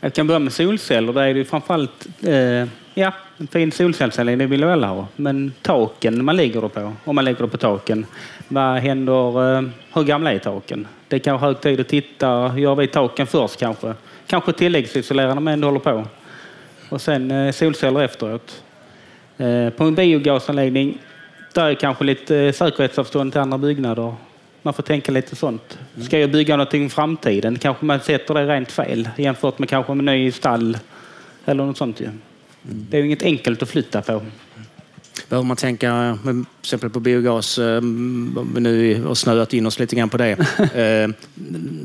Jag 0.00 0.14
kan 0.14 0.26
börja 0.26 0.38
med 0.38 0.52
solceller. 0.52 1.12
Där 1.12 1.22
är 1.22 1.34
det 1.34 1.44
framförallt 1.44 2.06
eh, 2.22 2.68
Ja, 2.98 3.12
en 3.38 3.46
fin 3.46 3.72
solcellsanläggning 3.72 4.48
vill 4.48 4.64
vi 4.64 4.70
alla 4.70 4.86
ha. 4.86 5.06
Men 5.16 5.52
taken 5.62 6.24
man 6.24 6.36
lägger 6.36 6.60
det 6.60 6.68
på, 6.68 6.92
om 7.04 7.14
man 7.14 7.24
lägger 7.24 7.42
det 7.42 7.48
på 7.48 7.56
taken, 7.56 8.06
vad 8.48 8.76
händer? 8.76 9.56
Eh, 9.56 9.62
hur 9.94 10.04
gamla 10.04 10.32
är 10.32 10.38
taken? 10.38 10.86
Det 11.08 11.26
är 11.26 11.30
vara 11.30 11.40
hög 11.40 11.60
tid 11.60 11.80
att 11.80 11.88
titta. 11.88 12.58
Gör 12.58 12.74
vi 12.74 12.86
taken 12.86 13.26
först 13.26 13.60
kanske? 13.60 13.94
Kanske 14.26 14.52
tilläggsisolera 14.52 15.34
när 15.34 15.40
man 15.40 15.52
ändå 15.52 15.68
håller 15.68 15.80
på. 15.80 16.04
Och 16.88 17.00
sen 17.00 17.30
eh, 17.30 17.52
solceller 17.52 18.02
efteråt. 18.02 18.62
Eh, 19.38 19.70
på 19.70 19.84
en 19.84 19.94
biogasanläggning, 19.94 20.98
där 21.52 21.64
är 21.64 21.74
kanske 21.74 22.04
lite 22.04 22.52
säkerhetsavstånd 22.52 23.32
till 23.32 23.40
andra 23.40 23.58
byggnader. 23.58 24.14
Man 24.62 24.74
får 24.74 24.82
tänka 24.82 25.12
lite 25.12 25.36
sånt. 25.36 25.78
Ska 26.02 26.18
jag 26.18 26.30
bygga 26.30 26.56
någonting 26.56 26.84
i 26.84 26.88
framtiden 26.88 27.58
kanske 27.58 27.84
man 27.84 28.00
sätter 28.00 28.34
det 28.34 28.46
rent 28.46 28.72
fel 28.72 29.08
jämfört 29.16 29.58
med 29.58 29.68
kanske 29.68 29.92
en 29.92 29.98
ny 29.98 30.32
stall 30.32 30.78
eller 31.44 31.64
något 31.64 31.76
sånt. 31.76 32.00
Det 32.68 32.96
är 32.96 33.00
ju 33.00 33.06
inget 33.06 33.22
enkelt 33.22 33.62
att 33.62 33.68
flytta 33.68 34.02
på. 34.02 34.22
Behöver 35.28 35.46
man 35.46 35.56
tänka 35.56 36.18
till 36.22 36.44
exempel 36.62 36.90
på 36.90 37.00
biogas, 37.00 37.58
eh, 37.58 37.82
nu 37.82 39.02
har 39.06 39.14
snöat 39.14 39.52
in 39.52 39.66
oss 39.66 39.78
lite 39.78 39.96
grann 39.96 40.08
på 40.08 40.16
det. 40.16 40.36
Eh, 40.76 41.08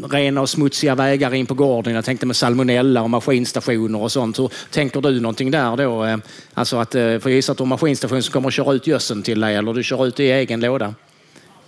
rena 0.10 0.41
och 0.41 0.50
smutsiga 0.50 0.96
vägar 0.96 1.34
in 1.34 1.46
på 1.46 1.54
gården. 1.54 1.94
Jag 1.94 2.06
tänkte 2.06 2.26
med 2.26 2.36
salmonella 2.36 3.02
och 3.02 3.10
maskinstationer 3.10 4.02
och 4.02 4.12
sånt. 4.12 4.39
Hur 4.39 4.52
tänker 4.72 5.02
du 5.02 5.20
någonting 5.20 5.52
där 5.52 5.78
då? 5.78 6.06
Eh, 6.06 6.17
alltså 6.54 6.78
att, 6.78 6.91
för 6.91 7.22
jag 7.24 7.32
gissar 7.32 7.52
att 7.52 7.58
du 7.58 7.62
har 7.62 7.67
maskinstation 7.67 8.24
som 8.24 8.34
kommer 8.34 8.48
att 8.48 8.54
köra 8.54 8.74
ut 8.74 8.88
gödseln 8.88 9.24
till 9.24 9.39
dig 9.39 9.56
eller 9.56 9.74
du 9.74 9.84
kör 9.84 10.08
ut 10.08 10.20
i 10.20 10.32
egen 10.32 10.62
låda? 10.62 10.96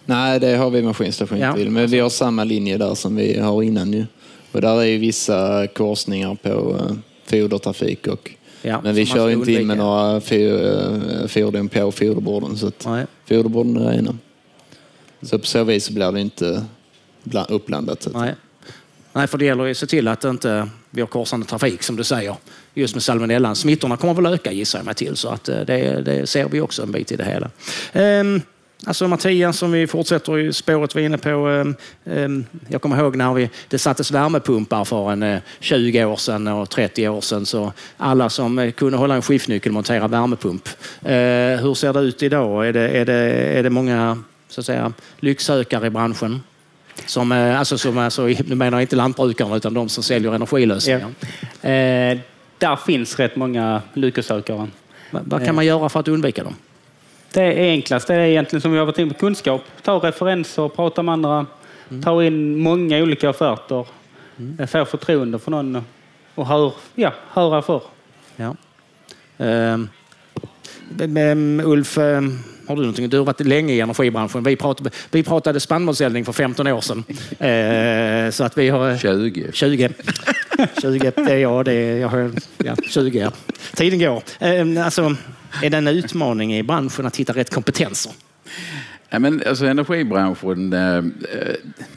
Nej, 0.05 0.39
det 0.39 0.55
har 0.55 0.69
vi 0.69 0.81
maskinstation 0.81 1.39
ja. 1.39 1.53
till. 1.53 1.69
Men 1.69 1.87
vi 1.87 1.99
har 1.99 2.09
samma 2.09 2.43
linje 2.43 2.77
där 2.77 2.95
som 2.95 3.15
vi 3.15 3.39
har 3.39 3.63
innan 3.63 3.91
nu. 3.91 4.05
Och 4.51 4.61
där 4.61 4.81
är 4.81 4.85
ju 4.85 4.97
vissa 4.97 5.67
korsningar 5.67 6.35
på 6.35 6.81
fodertrafik 7.25 8.07
och 8.07 8.31
Ja, 8.65 8.81
men 8.81 8.95
vi 8.95 9.05
kör 9.05 9.29
inte 9.29 9.51
in 9.51 9.67
med 9.67 9.77
några 9.77 10.15
eh, 10.15 11.27
fordon 11.27 11.69
på 11.69 11.91
foderborden. 11.91 12.57
Så 12.57 12.67
att 12.67 12.87
foderborden 13.25 13.77
är 13.77 13.91
rena. 13.91 14.17
Så 15.21 15.39
på 15.39 15.45
så 15.45 15.63
vis 15.63 15.89
blir 15.89 16.11
det 16.11 16.21
inte 16.21 16.65
uppblandat. 17.49 18.07
Nej. 18.13 18.35
Nej, 19.13 19.27
för 19.27 19.37
det 19.37 19.45
gäller 19.45 19.65
ju 19.65 19.71
att 19.71 19.77
se 19.77 19.85
till 19.85 20.07
att 20.07 20.23
inte 20.23 20.69
vi 20.89 21.01
har 21.01 21.07
korsande 21.07 21.45
trafik 21.45 21.83
som 21.83 21.95
du 21.95 22.03
säger. 22.03 22.35
Just 22.73 22.95
med 22.95 23.03
salmonellan. 23.03 23.55
Smittorna 23.55 23.97
kommer 23.97 24.13
väl 24.13 24.25
öka 24.25 24.51
gissar 24.51 24.79
jag 24.79 24.85
mig 24.85 24.95
till. 24.95 25.15
Så 25.15 25.29
att 25.29 25.49
eh, 25.49 25.59
det, 25.59 26.01
det 26.01 26.27
ser 26.27 26.49
vi 26.49 26.61
också 26.61 26.83
en 26.83 26.91
bit 26.91 27.11
i 27.11 27.15
det 27.15 27.25
hela. 27.25 27.49
Um, 28.21 28.41
Alltså 28.85 29.07
Mattias, 29.07 29.57
som 29.57 29.71
vi 29.71 29.87
fortsätter 29.87 30.39
i 30.39 30.53
spåret 30.53 30.95
vi 30.95 31.01
är 31.01 31.05
inne 31.05 31.17
på. 31.17 31.29
Ehm, 31.29 31.75
ehm, 32.05 32.45
jag 32.67 32.81
kommer 32.81 32.97
ihåg 32.97 33.15
när 33.15 33.33
vi, 33.33 33.49
det 33.67 33.79
sattes 33.79 34.11
värmepumpar 34.11 34.85
för 34.85 35.11
en 35.11 35.39
20 35.59 35.99
eh, 35.99 36.11
år 36.11 36.15
sedan 36.15 36.47
och 36.47 36.69
30 36.69 37.07
år 37.07 37.21
sedan. 37.21 37.45
Så 37.45 37.73
alla 37.97 38.29
som 38.29 38.59
eh, 38.59 38.71
kunde 38.71 38.97
hålla 38.97 39.15
en 39.15 39.21
skiftnyckel 39.21 39.71
monterade 39.71 40.07
värmepump. 40.07 40.69
Eh, 41.01 41.13
hur 41.63 41.73
ser 41.73 41.93
det 41.93 41.99
ut 41.99 42.23
idag? 42.23 42.67
Är 42.67 42.73
det, 42.73 42.89
är 42.89 43.05
det, 43.05 43.13
är 43.59 43.63
det 43.63 43.69
många 43.69 44.23
så 44.49 44.61
att 44.61 44.65
säga, 44.65 44.93
lycksökare 45.19 45.87
i 45.87 45.89
branschen? 45.89 46.43
Som, 47.05 47.31
alltså, 47.31 47.77
som, 47.77 47.97
alltså, 47.97 48.21
nu 48.21 48.55
menar 48.55 48.77
jag 48.77 48.83
inte 48.83 48.95
lantbrukarna 48.95 49.55
utan 49.55 49.73
de 49.73 49.89
som 49.89 50.03
säljer 50.03 50.35
energilösningar. 50.35 51.11
Ja. 51.61 51.69
Eh, 51.69 52.17
där 52.57 52.75
finns 52.75 53.19
rätt 53.19 53.35
många 53.35 53.81
lycksökare. 53.93 54.67
Vad 55.09 55.45
kan 55.45 55.55
man 55.55 55.65
göra 55.65 55.89
för 55.89 55.99
att 55.99 56.07
undvika 56.07 56.43
dem? 56.43 56.55
Det 57.33 57.41
är 57.41 57.71
enklast 57.71 58.07
det 58.07 58.15
är 58.15 58.19
egentligen 58.19 58.61
som 58.61 58.71
vi 58.71 58.77
har 58.77 58.85
varit 58.85 58.97
inne 58.97 59.13
på 59.13 59.19
kunskap. 59.19 59.61
Ta 59.81 59.97
referenser, 59.97 60.69
prata 60.69 61.03
med 61.03 61.13
andra, 61.13 61.45
mm. 61.89 62.03
ta 62.03 62.23
in 62.23 62.59
många 62.59 62.97
olika 62.97 63.29
offerter. 63.29 63.87
Mm. 64.37 64.67
Få 64.67 64.85
förtroende 64.85 65.39
för 65.39 65.51
någon 65.51 65.85
och- 66.35 66.47
hör, 66.47 66.73
ja, 66.95 67.13
höra 67.29 67.61
för. 67.61 67.81
Ja. 68.35 68.55
Men, 71.07 71.61
Ulf, 71.61 71.97
ehm, 71.97 72.39
har 72.67 72.75
du 72.75 72.81
någonting? 72.81 73.09
Du 73.09 73.17
har 73.17 73.25
varit 73.25 73.39
länge 73.39 73.73
i 73.73 73.79
energibranschen. 73.79 74.43
Vi 74.43 74.55
pratade, 74.55 74.89
vi 75.11 75.23
pratade 75.23 75.59
spannmålseldning 75.59 76.25
för 76.25 76.33
15 76.33 76.67
år 76.67 76.81
sedan. 76.81 77.03
Ehm, 77.39 78.31
så 78.31 78.43
att 78.43 78.57
vi 78.57 78.69
har... 78.69 78.97
20. 78.97 79.49
20. 79.53 79.89
20, 80.81 81.11
det 81.15 81.31
är 81.31 81.37
jag. 81.37 81.65
Det 81.65 81.73
är, 81.73 81.97
jag 81.97 82.07
har, 82.07 82.31
ja, 82.57 82.75
20 82.87 83.19
ja. 83.19 83.31
Tiden 83.73 83.99
går. 83.99 84.23
Ehm, 84.39 84.77
alltså, 84.77 85.15
är 85.63 85.69
det 85.69 85.77
en 85.77 85.87
utmaning 85.87 86.55
i 86.55 86.63
branschen 86.63 87.05
att 87.05 87.15
hitta 87.15 87.33
rätt 87.33 87.49
kompetenser? 87.49 88.11
Ja, 89.09 89.19
men 89.19 89.43
alltså, 89.47 89.65
energibranschen 89.65 90.73
eh, 90.73 91.03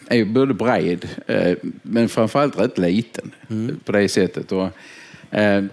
är 0.07 0.17
ju 0.17 0.25
både 0.25 0.55
bred 0.55 1.09
eh, 1.27 1.57
men 1.83 2.09
framförallt 2.09 2.59
rätt 2.59 2.79
liten 2.79 3.35
på 3.85 3.93
det 3.93 4.09
sättet. 4.09 4.53
Och, 4.53 4.69
eh, 5.31 5.65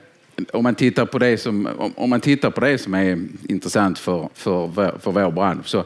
om, 0.52 0.64
man 0.64 0.76
tittar 0.76 1.06
på 1.06 1.20
det 1.20 1.38
som, 1.38 1.70
om, 1.96 2.10
man 2.10 2.22
tittar 2.22 2.50
på 2.52 2.62
det 2.62 2.78
som 2.78 2.94
är 2.94 3.28
intressant 3.50 4.00
för, 4.00 4.30
för, 4.34 4.68
för 5.00 5.12
vår 5.12 5.32
bransch 5.32 5.68
så 5.68 5.86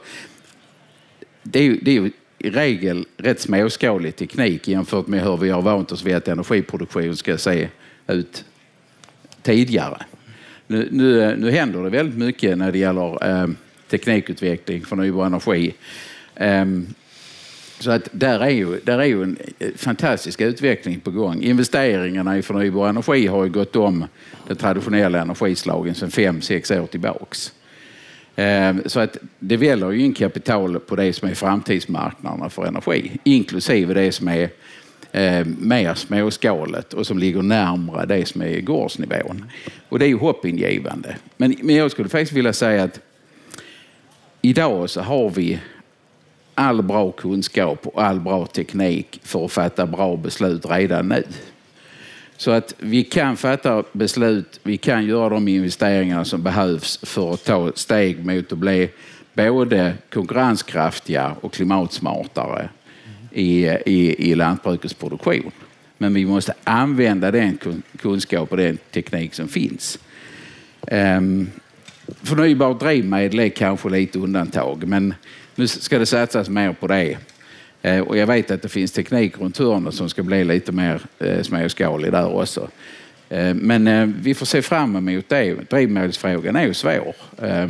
det 1.44 1.60
är, 1.60 1.64
ju, 1.64 1.80
det 1.82 1.92
är 1.92 2.02
ju 2.02 2.12
i 2.40 2.50
regel 2.50 3.06
rätt 3.18 3.40
småskalig 3.40 4.16
teknik 4.16 4.68
jämfört 4.68 5.08
med 5.08 5.24
hur 5.24 5.38
vi 5.38 5.50
har 5.50 5.62
vant 5.62 5.92
oss 5.92 6.04
vid 6.04 6.16
att 6.16 6.28
energiproduktion 6.28 7.18
ska 7.18 7.38
se 7.38 7.70
ut 8.08 8.46
tidigare. 9.42 10.06
Nu, 10.68 10.88
nu, 10.92 11.36
nu 11.38 11.52
händer 11.52 11.84
det 11.84 11.90
väldigt 11.90 12.18
mycket 12.18 12.58
när 12.58 12.72
det 12.72 12.78
gäller 12.78 13.42
eh, 13.42 13.48
teknikutveckling, 13.90 14.86
förnybar 14.86 15.26
energi. 15.26 15.74
Ehm, 16.36 16.88
så 17.80 17.92
att 17.92 18.10
där 18.12 18.40
är 18.40 18.50
ju, 18.50 18.80
där 18.84 19.00
är 19.00 19.06
ju 19.06 19.24
en 19.24 19.38
eh, 19.60 19.70
fantastisk 19.76 20.42
utveckling 20.42 21.00
på 21.00 21.12
gång. 21.12 21.42
Investeringarna 21.42 22.38
i 22.38 22.42
förnybar 22.42 22.90
energi 22.90 23.28
har 23.28 23.44
ju 23.44 23.50
gått 23.50 23.76
om 23.76 24.06
de 24.48 24.56
traditionella 24.56 25.22
energislagen 25.22 25.96
sedan 25.96 26.12
fem, 26.12 26.42
sex 26.42 26.72
år 26.72 26.86
tillbaks. 26.86 27.54
Ehm, 28.40 28.84
så 28.86 29.00
att 29.00 29.18
det 29.40 29.58
väller 29.58 29.92
ju 29.92 30.06
in 30.06 30.14
kapital 30.14 30.80
på 30.80 30.96
det 30.96 31.14
som 31.14 31.30
är 31.30 31.34
framtidsmarknaderna 31.34 32.50
för 32.50 32.66
energi, 32.66 33.12
inklusive 33.24 33.94
det 33.94 34.12
som 34.12 34.28
är 34.28 34.50
ehm, 35.12 35.56
mer 35.60 35.94
småskaligt 35.94 36.94
och 36.94 37.08
som 37.08 37.18
ligger 37.18 37.42
närmare 37.42 38.06
det 38.06 38.28
som 38.28 38.42
är 38.42 38.62
gårdsnivån. 38.62 39.46
Och 39.90 40.00
det 40.00 40.06
är 40.06 40.10
ju 40.10 40.18
hoppingivande. 40.18 41.18
Men, 41.38 41.56
men 41.62 41.76
jag 41.76 41.92
skulle 41.92 42.10
faktiskt 42.10 42.32
vilja 42.32 42.54
säga 42.54 42.84
att 42.84 43.00
idag 44.42 44.90
så 44.90 45.02
har 45.02 45.30
vi 45.30 45.60
all 46.56 46.82
bra 46.82 47.12
kunskap 47.12 47.88
och 47.88 48.04
all 48.04 48.20
bra 48.20 48.46
teknik 48.46 49.20
för 49.24 49.46
att 49.46 49.52
fatta 49.52 49.86
bra 49.86 50.18
beslut 50.18 50.66
redan 50.66 51.08
nu. 51.08 51.24
Så 52.38 52.52
att 52.52 52.74
vi 52.78 53.04
kan 53.04 53.38
fatta 53.38 53.84
beslut, 53.92 54.60
vi 54.64 54.78
kan 54.78 55.06
göra 55.06 55.30
de 55.30 55.48
investeringar 55.48 56.24
som 56.24 56.44
behövs 56.44 57.00
för 57.04 57.34
att 57.34 57.46
ta 57.46 57.72
steg 57.76 58.26
mot 58.26 58.52
att 58.52 58.58
bli 58.58 58.90
både 59.34 59.94
konkurrenskraftiga 60.14 61.36
och 61.42 61.54
klimatsmartare 61.54 62.70
i, 63.32 63.66
i, 63.66 64.30
i 64.32 64.36
lantbrukets 64.36 64.94
produktion. 64.94 65.52
Men 65.98 66.14
vi 66.14 66.26
måste 66.26 66.54
använda 66.64 67.32
den 67.32 67.60
kunskap 68.02 68.52
och 68.52 68.58
den 68.58 68.78
teknik 68.92 69.34
som 69.34 69.48
finns. 69.48 70.00
Um, 70.92 71.50
förnybart 72.24 72.80
drivmedel 72.80 73.40
är 73.40 73.50
kanske 73.50 73.90
lite 73.90 74.20
undantag, 74.20 74.88
men 74.88 75.14
nu 75.56 75.68
ska 75.68 76.00
det 76.00 76.06
satsas 76.06 76.50
mer 76.50 76.74
på 76.74 76.88
det. 76.88 77.18
Eh, 77.88 78.00
Och 78.02 78.18
jag 78.18 78.28
vet 78.28 78.52
att 78.52 78.62
det 78.62 78.70
finns 78.70 78.92
teknik 78.92 79.38
runt 79.40 79.58
hörnet 79.58 79.94
som 79.94 80.10
ska 80.10 80.24
bli 80.24 80.44
lite 80.44 80.72
mer 80.72 81.02
eh, 81.20 81.42
småskalig 81.42 82.12
där 82.12 82.36
också. 82.36 82.70
Eh, 83.30 83.54
Men 83.54 84.16
vi 84.22 84.34
får 84.36 84.46
se 84.46 84.62
fram 84.62 84.96
emot 84.96 85.30
det. 85.30 85.70
Drivmedelsfrågan 85.70 86.56
är 86.56 86.66
ju 86.66 86.74
svår 86.74 87.14
eh, 87.42 87.70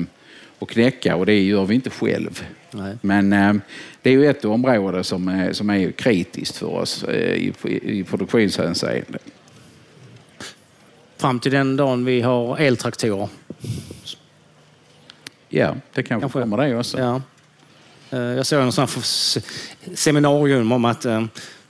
att 0.59 0.67
knäcka 0.69 1.15
och 1.15 1.25
det 1.25 1.43
gör 1.43 1.65
vi 1.65 1.75
inte 1.75 1.89
själv. 1.89 2.43
Nej. 2.71 2.97
Men 3.01 3.33
eh, 3.33 3.53
det 4.01 4.09
är 4.09 4.13
ju 4.13 4.25
ett 4.29 4.45
område 4.45 5.03
som 5.03 5.27
är, 5.27 5.53
som 5.53 5.69
är 5.69 5.91
kritiskt 5.91 6.57
för 6.57 6.67
oss 6.67 7.03
i, 7.03 7.53
i 7.83 8.03
produktionshänseende. 8.03 9.19
Fram 11.17 11.39
till 11.39 11.51
den 11.51 11.75
dagen 11.77 12.05
vi 12.05 12.21
har 12.21 12.57
eltraktorer. 12.57 13.29
Ja, 15.49 15.75
det 15.93 16.03
kanske, 16.03 16.21
Kanske. 16.23 16.39
kommer 16.41 16.57
det 16.57 16.77
också. 16.77 16.99
Ja. 16.99 17.21
Eh, 18.09 18.19
Jag 18.19 18.45
såg 18.45 18.61
en 18.61 18.71
sån 18.71 18.87
seminarium 19.95 20.71
om 20.71 20.85
att 20.85 21.05
eh, 21.05 21.23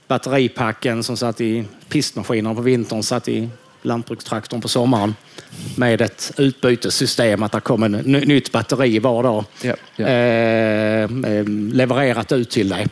batteripacken 0.08 1.02
som 1.02 1.16
satt 1.16 1.40
i 1.40 1.64
pistmaskinerna 1.88 2.54
på 2.54 2.60
vintern 2.60 3.02
satt 3.02 3.28
i 3.28 3.48
lantbrukstraktorn 3.82 4.60
på 4.60 4.68
sommaren 4.68 5.14
med 5.76 6.00
ett 6.00 6.32
utbytessystem, 6.36 7.42
att 7.42 7.52
det 7.52 7.60
kom 7.60 7.82
en 7.82 7.92
ny- 7.92 8.24
nytt 8.26 8.52
batteri 8.52 8.98
var 8.98 9.22
dag. 9.22 9.44
Ja, 9.62 9.74
ja. 9.96 10.06
Eh, 10.06 11.10
levererat 11.72 12.32
ut 12.32 12.50
till 12.50 12.68
dig. 12.68 12.86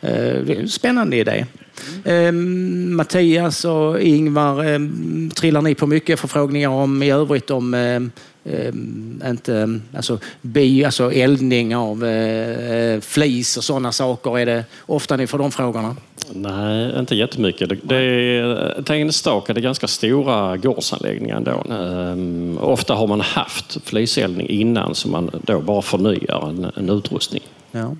Eh, 0.00 0.10
det 0.12 0.52
är 0.56 0.60
en 0.60 0.68
spännande 0.68 1.16
idé. 1.16 1.46
Eh, 2.04 2.32
Mattias 2.32 3.64
och 3.64 4.00
Ingvar, 4.00 4.64
eh, 4.64 4.78
trillar 5.34 5.62
ni 5.62 5.74
på 5.74 5.86
mycket 5.86 6.20
förfrågningar 6.20 6.68
om 6.68 7.02
i 7.02 7.10
övrigt 7.10 7.50
om 7.50 7.74
eh, 7.74 7.80
eh, 7.80 8.02
inte, 9.30 9.80
alltså, 9.96 10.18
bi, 10.40 10.84
alltså 10.84 11.12
eldning 11.12 11.76
av 11.76 12.04
eh, 12.04 13.00
flis 13.00 13.56
och 13.56 13.64
sådana 13.64 13.92
saker? 13.92 14.38
Är 14.38 14.46
det 14.46 14.64
ofta 14.86 15.16
ni 15.16 15.26
får 15.26 15.38
de 15.38 15.50
frågorna? 15.50 15.96
Nej, 16.32 16.98
inte 16.98 17.14
jättemycket. 17.14 17.68
Det, 17.68 17.78
det 17.82 17.96
är, 17.96 18.44
är 19.48 19.54
det 19.54 19.60
ganska 19.60 19.86
stora 19.86 20.56
gårdsanläggningar 20.56 21.36
ändå. 21.36 21.64
Ehm, 21.74 22.58
ofta 22.58 22.94
har 22.94 23.06
man 23.06 23.20
haft 23.20 23.78
fliseldning 23.84 24.48
innan 24.48 24.94
så 24.94 25.08
man 25.08 25.30
då 25.42 25.60
bara 25.60 25.82
förnyar 25.82 26.48
en, 26.48 26.70
en 26.76 26.90
utrustning. 26.90 27.42
Ja. 27.72 27.96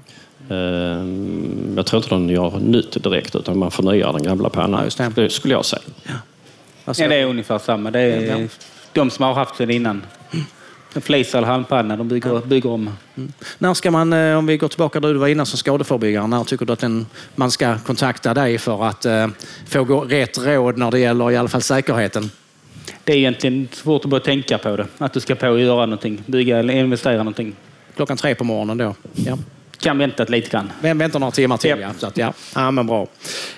Ehm, 0.55 1.73
jag 1.77 1.87
tror 1.87 2.03
inte 2.03 2.15
de 2.15 2.31
gör 2.31 2.59
nytt 2.59 3.03
direkt 3.03 3.37
utan 3.37 3.59
man 3.59 3.71
förnyar 3.71 4.13
den 4.13 4.23
gamla 4.23 4.49
pannan. 4.49 4.91
Ja, 4.99 5.09
det. 5.15 5.23
det 5.23 5.31
skulle 5.31 5.55
jag 5.55 5.65
säga. 5.65 5.83
Alltså, 6.85 7.03
Ja, 7.03 7.09
det 7.09 7.17
är 7.17 7.27
ungefär 7.27 7.59
samma. 7.59 7.91
Det 7.91 8.01
är 8.01 8.41
Ja. 8.41 8.49
De 8.95 9.11
som 9.11 9.25
har 9.25 9.35
haft 9.35 9.59
den 9.59 9.71
innan. 9.71 10.03
En 10.95 11.03
flis 11.03 11.35
eller 11.35 11.47
halmpanna, 11.47 11.97
de 11.97 12.09
bygger, 12.09 12.41
bygger 12.47 12.71
om. 12.71 12.91
När 13.59 13.75
ska 13.75 13.91
man, 13.91 14.13
eh, 14.13 14.39
om 14.39 14.47
vi 14.47 14.57
går 14.57 14.69
tillbaka 14.69 15.01
där 15.01 15.13
du 15.13 15.19
var 15.19 15.29
innan 15.29 15.47
som 15.47 15.59
skadeförebyggare, 15.59 16.27
när 16.27 16.45
tycker 16.45 16.67
du 16.67 16.73
att 16.73 16.83
en, 16.83 17.07
man 17.35 17.51
ska 17.51 17.79
kontakta 17.79 18.35
dig 18.35 18.59
för 18.59 18.85
att 18.85 19.05
eh, 19.05 19.29
få 19.67 19.85
gå, 19.85 20.01
rätt 20.01 20.39
råd 20.39 20.79
när 20.79 20.91
det 20.91 20.99
gäller 20.99 21.31
i 21.31 21.37
alla 21.37 21.49
fall 21.49 21.63
säkerheten? 21.63 22.31
Det 23.05 23.13
är 23.13 23.17
egentligen 23.17 23.69
svårt 23.73 24.05
att 24.05 24.11
börja 24.11 24.25
tänka 24.25 24.59
på 24.59 24.77
det. 24.77 24.87
Att 24.99 25.13
du 25.13 25.21
ska 25.21 25.35
på 25.35 25.49
och 25.49 25.61
göra 25.61 25.87
någonting. 25.87 26.23
Bygga 26.27 26.59
eller 26.59 26.75
investera 26.75 27.17
någonting. 27.17 27.53
Klockan 27.97 28.17
tre 28.17 28.35
på 28.35 28.45
morgonen 28.45 28.79
då? 28.79 28.95
Ja. 29.15 29.39
Kan 29.85 29.99
vänta 29.99 30.25
lite 30.25 30.51
grann. 30.51 30.73
Vem 30.81 30.99
väntar 30.99 31.21
några 31.21 31.31
timmar 31.31 31.57
till? 31.57 31.71
Ja. 31.71 31.77
Ja. 31.77 31.91
Så 31.99 32.07
att, 32.07 32.17
ja. 32.17 32.33
ja, 32.55 32.71
men 32.71 32.87
bra. 32.87 33.07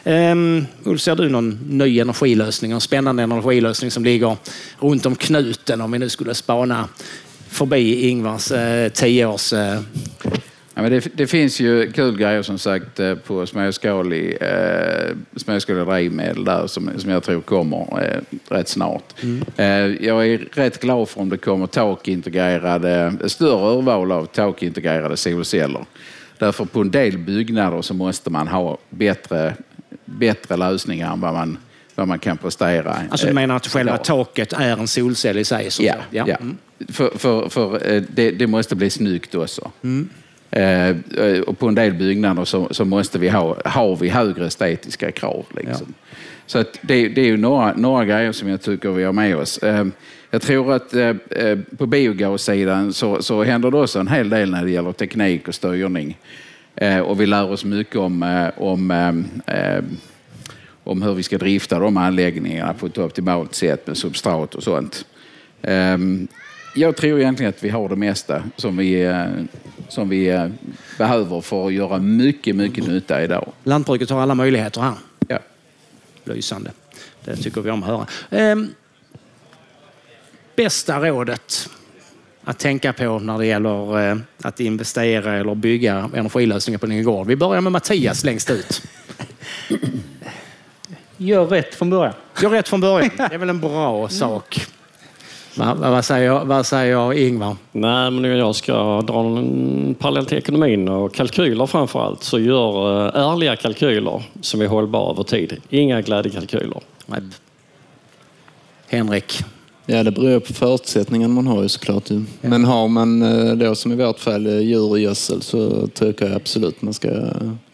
Um, 0.05 0.67
Ulf, 0.85 1.01
ser 1.01 1.15
du 1.17 1.29
någon 1.29 1.59
ny 1.69 2.01
energilösning, 2.01 2.73
en 2.73 2.81
spännande 2.81 3.23
energilösning 3.23 3.91
som 3.91 4.05
ligger 4.05 4.37
runt 4.81 5.07
om 5.07 5.17
knuten 5.17 5.81
om 5.81 5.93
vi 5.93 5.99
nu 5.99 6.09
skulle 6.09 6.35
spana 6.35 6.89
förbi 7.49 8.09
Ingvars 8.09 8.51
eh, 8.53 8.89
tioårs... 8.89 9.53
Eh, 9.53 9.81
Ja, 10.79 10.83
men 10.83 10.91
det, 10.91 11.17
det 11.17 11.27
finns 11.27 11.61
ju 11.61 11.93
kul 11.93 12.17
grejer 12.17 12.43
som 12.43 12.59
sagt 12.59 13.01
eh, 13.01 13.15
på 13.15 13.47
småskalig, 13.47 14.37
eh, 14.41 15.17
småskaliga 15.37 15.85
drivmedel 15.85 16.45
där 16.45 16.67
som, 16.67 16.91
som 16.97 17.11
jag 17.11 17.23
tror 17.23 17.41
kommer 17.41 18.05
eh, 18.05 18.21
rätt 18.55 18.69
snart. 18.69 19.15
Eh, 19.57 19.67
jag 20.07 20.27
är 20.27 20.49
rätt 20.53 20.81
glad 20.81 21.09
för 21.09 21.21
om 21.21 21.29
det 21.29 21.37
kommer 21.37 21.67
takintegrerade, 21.67 23.13
större 23.27 23.79
urval 23.79 24.13
av 24.13 24.27
takintegrerade 24.27 25.17
solceller. 25.17 25.85
Därför 26.39 26.65
på 26.65 26.81
en 26.81 26.91
del 26.91 27.19
byggnader 27.19 27.83
så 27.83 27.95
måste 27.95 28.31
man 28.31 28.49
ha 28.49 28.79
bättre, 28.91 29.55
bättre 30.05 30.57
lösningar 30.57 31.13
än 31.13 31.21
vad 31.21 31.35
man, 31.35 31.59
vad 31.95 32.09
man 32.09 32.19
kan 32.19 32.37
prestera. 32.37 32.97
alltså 33.11 33.27
du 33.27 33.31
eh, 33.31 33.35
menar 33.35 33.57
att 33.57 33.67
själva 33.67 33.99
taket 33.99 34.53
är 34.53 34.77
en 34.77 34.89
solcell 34.89 35.39
i 35.39 35.45
sig? 35.45 35.71
Så 35.71 35.83
Ja, 35.83 35.95
ja. 36.11 36.25
ja. 36.29 36.37
Mm. 36.37 36.57
För, 36.89 37.19
för, 37.19 37.49
för 37.49 37.93
eh, 37.93 38.03
det, 38.09 38.31
det 38.31 38.47
måste 38.47 38.77
bli 38.77 38.91
snyggt 38.91 39.35
också. 39.35 39.71
Eh, 39.83 39.91
och 41.47 41.59
på 41.59 41.69
en 41.69 41.75
del 41.75 41.95
byggnader 41.95 42.45
så, 42.45 42.69
så 42.71 42.85
måste 42.85 43.19
vi 43.19 43.29
ha, 43.29 43.57
har 43.65 43.97
vi 43.97 44.09
högre 44.09 44.47
estetiska 44.47 45.13
krav. 45.13 45.45
Liksom. 45.57 45.95
Så 46.47 46.59
att 46.59 46.79
det, 46.81 47.09
det 47.09 47.21
är 47.21 47.27
ju 47.27 47.37
några, 47.37 47.73
några 47.73 48.05
grejer 48.05 48.33
som 48.33 48.49
jag 48.49 48.63
tycker 48.63 48.91
vi 48.91 49.05
har 49.05 49.13
med 49.13 49.37
oss. 49.37 49.59
Eh, 49.59 49.87
jag 50.31 50.43
tror 50.43 50.73
att 50.73 50.95
eh, 50.95 51.15
eh, 51.31 51.59
på 51.79 51.87
biogassidan 51.87 52.93
så, 52.93 53.23
så 53.23 53.43
händer 53.45 53.71
det 53.71 53.79
också 53.79 53.99
en 53.99 54.09
hel 54.09 54.29
del 54.29 54.51
när 54.51 54.65
det 54.65 54.71
gäller 54.71 54.93
teknik 54.93 55.49
och 55.49 55.55
styrning. 55.55 56.19
Eh, 56.75 56.99
och 56.99 57.21
vi 57.21 57.27
lär 57.27 57.51
oss 57.51 57.65
mycket 57.65 57.97
om, 57.97 58.23
eh, 58.23 58.63
om 58.63 58.91
eh, 58.91 59.57
eh, 59.57 59.85
om 60.85 61.03
hur 61.03 61.15
vi 61.15 61.23
ska 61.23 61.39
drifta 61.39 61.79
de 61.79 61.97
anläggningarna 61.97 62.75
på 62.75 62.87
ett 62.87 62.99
optimalt 62.99 63.55
sätt 63.55 63.87
med 63.87 63.97
substrat 63.97 64.55
och 64.55 64.63
sånt. 64.63 65.07
Jag 66.79 66.97
tror 66.97 67.21
egentligen 67.21 67.51
att 67.51 67.65
vi 67.65 67.69
har 67.69 67.89
det 67.89 67.97
mesta 67.97 68.43
som 68.57 68.77
vi, 68.77 69.03
eh, 69.05 69.25
som 69.89 70.09
vi 70.09 70.29
eh, 70.29 70.49
behöver 70.99 71.41
för 71.41 71.67
att 71.67 71.73
göra 71.73 71.99
mycket, 71.99 72.57
mycket 72.57 72.87
nytta 72.87 73.23
idag. 73.23 73.53
Lantbruket 73.65 74.11
har 74.11 74.21
alla 74.21 74.35
möjligheter 74.35 74.81
här. 74.81 74.95
Ja. 75.29 75.39
Lysande. 76.25 76.71
Det 77.25 77.37
tycker 77.37 77.61
vi 77.61 77.71
om 77.71 77.83
att 77.83 77.89
höra. 77.89 78.07
Ehm, 78.31 78.69
bästa 80.57 81.01
rådet 81.01 81.69
att 82.45 82.59
tänka 82.59 82.93
på 82.93 83.19
när 83.19 83.39
det 83.39 83.47
gäller 83.47 84.11
eh, 84.11 84.17
att 84.43 84.61
investera 84.61 85.35
eller 85.35 85.55
bygga 85.55 86.11
energilösningar 86.15 86.79
på 86.79 86.87
din 86.87 87.05
gård. 87.05 87.27
Vi 87.27 87.37
börjar 87.37 87.61
med 87.61 87.73
Mattias 87.73 88.25
längst 88.25 88.51
ut. 88.51 88.83
Gör 91.17 91.47
rätt 91.47 91.75
från 91.75 91.91
början. 91.91 92.15
Gör 92.43 92.51
rätt 92.51 92.69
från 92.69 92.81
början. 92.81 93.11
Det 93.17 93.35
är 93.35 93.39
väl 93.39 93.51
en 93.51 93.61
bra 93.61 94.09
sak. 94.09 94.67
Va, 95.57 95.75
va, 95.75 95.91
vad, 95.91 96.05
säger, 96.05 96.45
vad 96.45 96.67
säger 96.67 97.13
Ingvar? 97.13 97.57
Nej, 97.73 98.11
men 98.11 98.25
om 98.25 98.31
jag 98.31 98.55
ska 98.55 99.03
dra 99.03 99.21
en 99.21 99.95
parallell 99.99 100.27
till 100.27 100.39
ekonomin 100.39 100.89
och 100.89 101.15
kalkyler 101.15 101.67
framför 101.67 102.01
allt, 102.01 102.23
så 102.23 102.39
gör 102.39 103.07
eh, 103.07 103.23
ärliga 103.23 103.57
kalkyler 103.57 104.23
som 104.41 104.61
är 104.61 104.67
hållbara 104.67 105.13
över 105.13 105.23
tid. 105.23 105.57
Inga 105.71 106.01
glädjekalkyler. 106.01 106.81
Nej. 107.07 107.21
Henrik? 108.89 109.45
Ja, 109.87 110.03
det 110.03 110.11
beror 110.11 110.41
på 110.41 110.53
förutsättningarna 110.53 111.35
man 111.35 111.47
har 111.47 111.63
ju 111.63 111.69
såklart. 111.69 112.11
ju. 112.11 112.25
Men 112.41 112.65
har 112.65 112.89
man 112.89 113.23
eh, 113.23 113.55
då 113.55 113.75
som 113.75 113.93
i 113.93 113.97
vårt 113.97 114.19
fall 114.21 114.47
eh, 114.47 114.59
djur 114.59 114.91
och 114.91 114.99
gödsel 114.99 115.43
så 115.43 115.87
tycker 115.87 116.27
jag 116.27 116.35
absolut 116.35 116.83
man 116.83 116.95
ska 116.95 117.09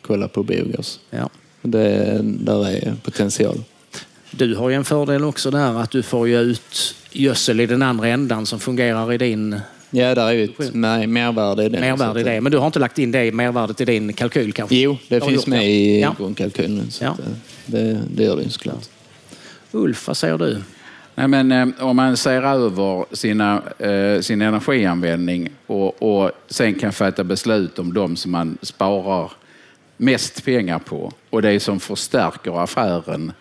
kolla 0.03 0.29
på 0.29 0.43
biogas. 0.43 1.01
Ja. 1.11 1.31
Det, 1.63 2.21
där 2.23 2.69
är 2.69 2.95
potential. 3.03 3.57
Du 4.31 4.55
har 4.55 4.69
ju 4.69 4.75
en 4.75 4.85
fördel 4.85 5.25
också 5.25 5.51
där 5.51 5.81
att 5.81 5.91
du 5.91 6.03
får 6.03 6.29
ju 6.29 6.39
ut 6.41 6.95
gödsel 7.13 7.61
i 7.61 7.67
den 7.67 7.83
andra 7.83 8.09
ändan 8.09 8.47
som 8.47 8.61
fungerar 8.61 9.13
i 9.13 9.19
din 9.19 9.61
Ja, 9.95 10.15
där 10.15 10.27
är 10.27 10.33
ju 10.33 10.45
ett 10.45 10.75
mer- 10.75 11.07
mervärde 11.07 11.65
i 11.65 11.69
det. 11.69 11.81
mervärde 11.81 12.21
i 12.21 12.23
det. 12.25 12.41
Men 12.41 12.53
du 12.53 12.59
har 12.59 12.67
inte 12.67 12.79
lagt 12.79 12.99
in 12.99 13.13
det 13.13 13.33
mervärdet 13.33 13.81
i 13.81 13.85
din 13.85 14.13
kalkyl 14.13 14.53
kanske? 14.53 14.77
Jo, 14.77 14.97
det 15.09 15.19
du 15.21 15.27
finns 15.27 15.47
med 15.47 15.71
i 15.71 16.01
Ja. 16.01 16.15
grundkalkylen. 16.19 16.91
Så 16.91 17.05
Ja. 17.05 17.11
eh, 17.11 17.17
det, 17.67 18.01
det 18.15 18.23
gör 18.25 18.37
det 18.37 18.43
ju 18.43 18.49
såklart. 18.51 18.89
Ulf, 19.73 20.07
vad 20.07 20.17
säger 20.17 20.39
du? 20.39 20.63
Nej, 21.15 21.29
men, 21.29 21.53
eh, 21.53 21.67
om 21.79 21.97
man 21.97 22.17
ser 22.17 22.43
över 22.43 23.05
sina, 23.17 23.63
eh, 23.79 24.21
sin 24.21 24.43
energianvändning 24.43 25.51
och, 25.67 26.03
och 26.23 26.31
sen 26.49 26.75
kan 26.75 26.93
fatta 26.93 27.25
beslut 27.25 27.79
om 27.79 27.93
de 27.93 28.17
som 28.17 28.31
man 28.33 28.59
sparar 28.63 29.33
mest 29.97 30.45
pengar 30.45 30.79
på 30.79 31.13
och 31.31 31.43
det 31.43 31.61
som 31.61 31.81
förstärker 31.81 32.63
affären, 32.63 33.33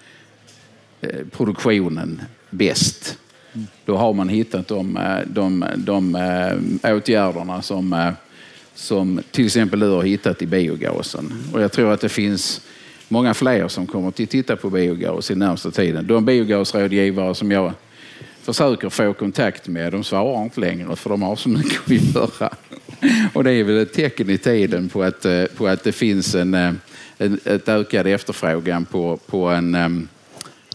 eh, 1.01 1.09
produktionen 1.31 2.21
bäst. 2.49 3.17
Då 3.85 3.97
har 3.97 4.13
man 4.13 4.29
hittat 4.29 4.67
de, 4.67 4.97
eh, 4.97 5.19
de, 5.27 5.65
de, 5.77 6.11
de 6.81 6.93
åtgärderna 6.93 7.61
som, 7.61 7.93
eh, 7.93 8.09
som 8.75 9.21
till 9.31 9.45
exempel 9.45 9.79
du 9.79 9.89
har 9.89 10.03
hittat 10.03 10.41
i 10.41 10.45
biogasen. 10.45 11.33
Och 11.53 11.61
jag 11.61 11.71
tror 11.71 11.93
att 11.93 12.01
det 12.01 12.09
finns 12.09 12.61
många 13.07 13.33
fler 13.33 13.67
som 13.67 13.87
kommer 13.87 14.07
att 14.07 14.15
titta 14.15 14.55
på 14.55 14.69
biogas 14.69 15.31
i 15.31 15.35
närmsta 15.35 15.71
tiden. 15.71 16.07
De 16.07 16.25
biogasrådgivare 16.25 17.35
som 17.35 17.51
jag 17.51 17.73
försöker 18.41 18.89
få 18.89 19.13
kontakt 19.13 19.67
med, 19.67 19.91
de 19.91 20.03
svarar 20.03 20.43
inte 20.43 20.59
längre 20.59 20.95
för 20.95 21.09
de 21.09 21.21
har 21.21 21.35
så 21.35 21.49
mycket 21.49 21.89
att 21.89 22.39
göra. 22.39 22.49
Och 23.33 23.43
det 23.43 23.51
är 23.51 23.63
väl 23.63 23.77
ett 23.77 23.93
tecken 23.93 24.29
i 24.29 24.37
tiden 24.37 24.89
på 24.89 25.03
att, 25.03 25.25
på 25.57 25.67
att 25.67 25.83
det 25.83 25.91
finns 25.91 26.35
en, 26.35 26.53
en 26.53 27.39
ett 27.45 27.69
ökad 27.69 28.07
efterfrågan 28.07 28.85
på, 28.85 29.17
på 29.17 29.47
en 29.47 29.75
ehm, 29.75 30.07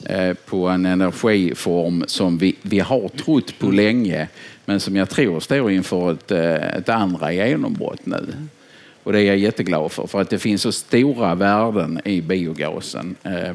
Eh, 0.04 0.34
på 0.34 0.68
en 0.68 0.86
energiform 0.86 2.04
som 2.06 2.38
vi, 2.38 2.56
vi 2.62 2.78
har 2.78 3.08
trott 3.08 3.58
på 3.58 3.70
länge 3.70 4.28
men 4.64 4.80
som 4.80 4.96
jag 4.96 5.10
tror 5.10 5.40
står 5.40 5.70
inför 5.70 6.12
ett, 6.12 6.30
eh, 6.30 6.54
ett 6.54 6.88
andra 6.88 7.32
genombrott 7.32 8.06
nu. 8.06 8.26
Och 9.02 9.12
det 9.12 9.20
är 9.20 9.24
jag 9.24 9.36
jätteglad 9.36 9.92
för, 9.92 10.06
för 10.06 10.20
att 10.20 10.30
det 10.30 10.38
finns 10.38 10.62
så 10.62 10.72
stora 10.72 11.34
värden 11.34 12.00
i 12.04 12.20
biogasen 12.20 13.16
eh, 13.22 13.50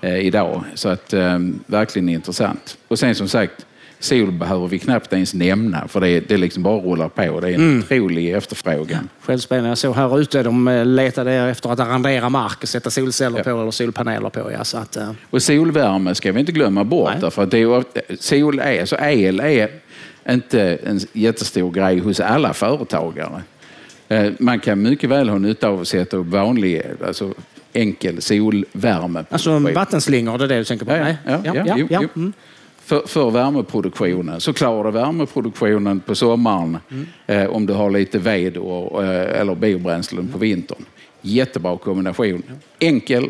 eh 0.00 0.18
idag. 0.18 0.64
Så 0.74 0.88
att 0.88 1.12
eh, 1.12 1.38
verkligen 1.66 2.08
intressant. 2.08 2.78
Och 2.88 2.98
sen 2.98 3.14
som 3.14 3.28
sagt, 3.28 3.66
sol 4.00 4.30
behöver 4.32 4.68
vi 4.68 4.78
knappt 4.78 5.12
ens 5.12 5.34
nämna 5.34 5.88
för 5.88 6.00
det, 6.00 6.20
det 6.20 6.36
liksom 6.36 6.62
bara 6.62 6.78
rullar 6.80 7.08
på. 7.08 7.40
Det 7.40 7.48
är 7.50 7.54
en 7.54 7.78
otrolig 7.78 8.30
efterfrågan. 8.34 9.08
Självspelande. 9.20 9.68
Jag 9.68 9.78
såg 9.78 9.94
här 9.96 10.20
ute, 10.20 10.42
de 10.42 10.68
eh, 10.68 10.84
letade 10.86 11.32
efter 11.34 11.72
att 11.72 11.80
arrendera 11.80 12.28
mark 12.28 12.58
och 12.62 12.68
sätta 12.68 12.90
solceller 12.90 13.38
Ja. 13.38 13.44
på 13.44 13.50
eller 13.60 13.70
solpaneler 13.70 14.28
på. 14.30 14.52
Ja, 14.52 14.64
så 14.64 14.78
att, 14.78 14.96
eh, 14.96 15.10
Och 15.30 15.42
solvärme 15.42 16.14
ska 16.14 16.32
vi 16.32 16.40
inte 16.40 16.52
glömma 16.52 16.84
bort. 16.84 17.10
Nej. 17.12 17.20
Därför 17.20 17.42
att 17.42 17.50
det 17.50 17.58
är, 17.58 17.84
sol 18.20 18.58
är, 18.58 18.84
så 18.84 18.96
el 18.96 19.40
är 19.40 19.68
inte 20.30 20.78
en 20.86 21.00
jättestor 21.12 21.70
grej 21.72 21.98
hos 21.98 22.20
alla 22.20 22.52
företagare. 22.54 23.42
Eh, 24.08 24.32
Man 24.38 24.60
kan 24.60 24.82
mycket 24.82 25.10
väl 25.10 25.28
ha 25.28 25.38
nytta 25.38 25.68
av 25.68 25.80
att 25.80 25.88
sätta 25.88 26.16
upp 26.16 26.26
vanlig, 26.26 26.82
alltså 27.06 27.34
enkel 27.72 28.22
solvärme. 28.22 29.24
alltså 29.30 29.58
vattenslingor, 29.58 30.38
det 30.38 30.44
är 30.44 30.48
det 30.48 30.58
du 30.58 30.64
tänker 30.64 30.86
på? 30.86 30.92
Ja, 30.92 31.04
Nej? 31.04 31.16
ja, 31.26 31.40
ja, 31.44 31.74
jo, 31.78 31.86
jo. 31.90 32.08
Mm. 32.16 32.32
För, 32.90 33.06
för 33.06 33.30
värmeproduktionen. 33.30 34.40
Så 34.40 34.52
klarar 34.52 34.84
du 34.84 34.90
värmeproduktionen 34.90 36.00
på 36.00 36.14
sommaren 36.14 36.78
eh, 37.26 37.46
om 37.46 37.66
du 37.66 37.72
har 37.72 37.90
lite 37.90 38.18
ved 38.18 38.56
och, 38.56 39.04
eh, 39.04 39.40
eller 39.40 39.54
biobränslen 39.54 40.28
på 40.28 40.38
vintern. 40.38 40.84
Jättebra 41.20 41.78
kombination. 41.78 42.42
Enkel. 42.78 43.24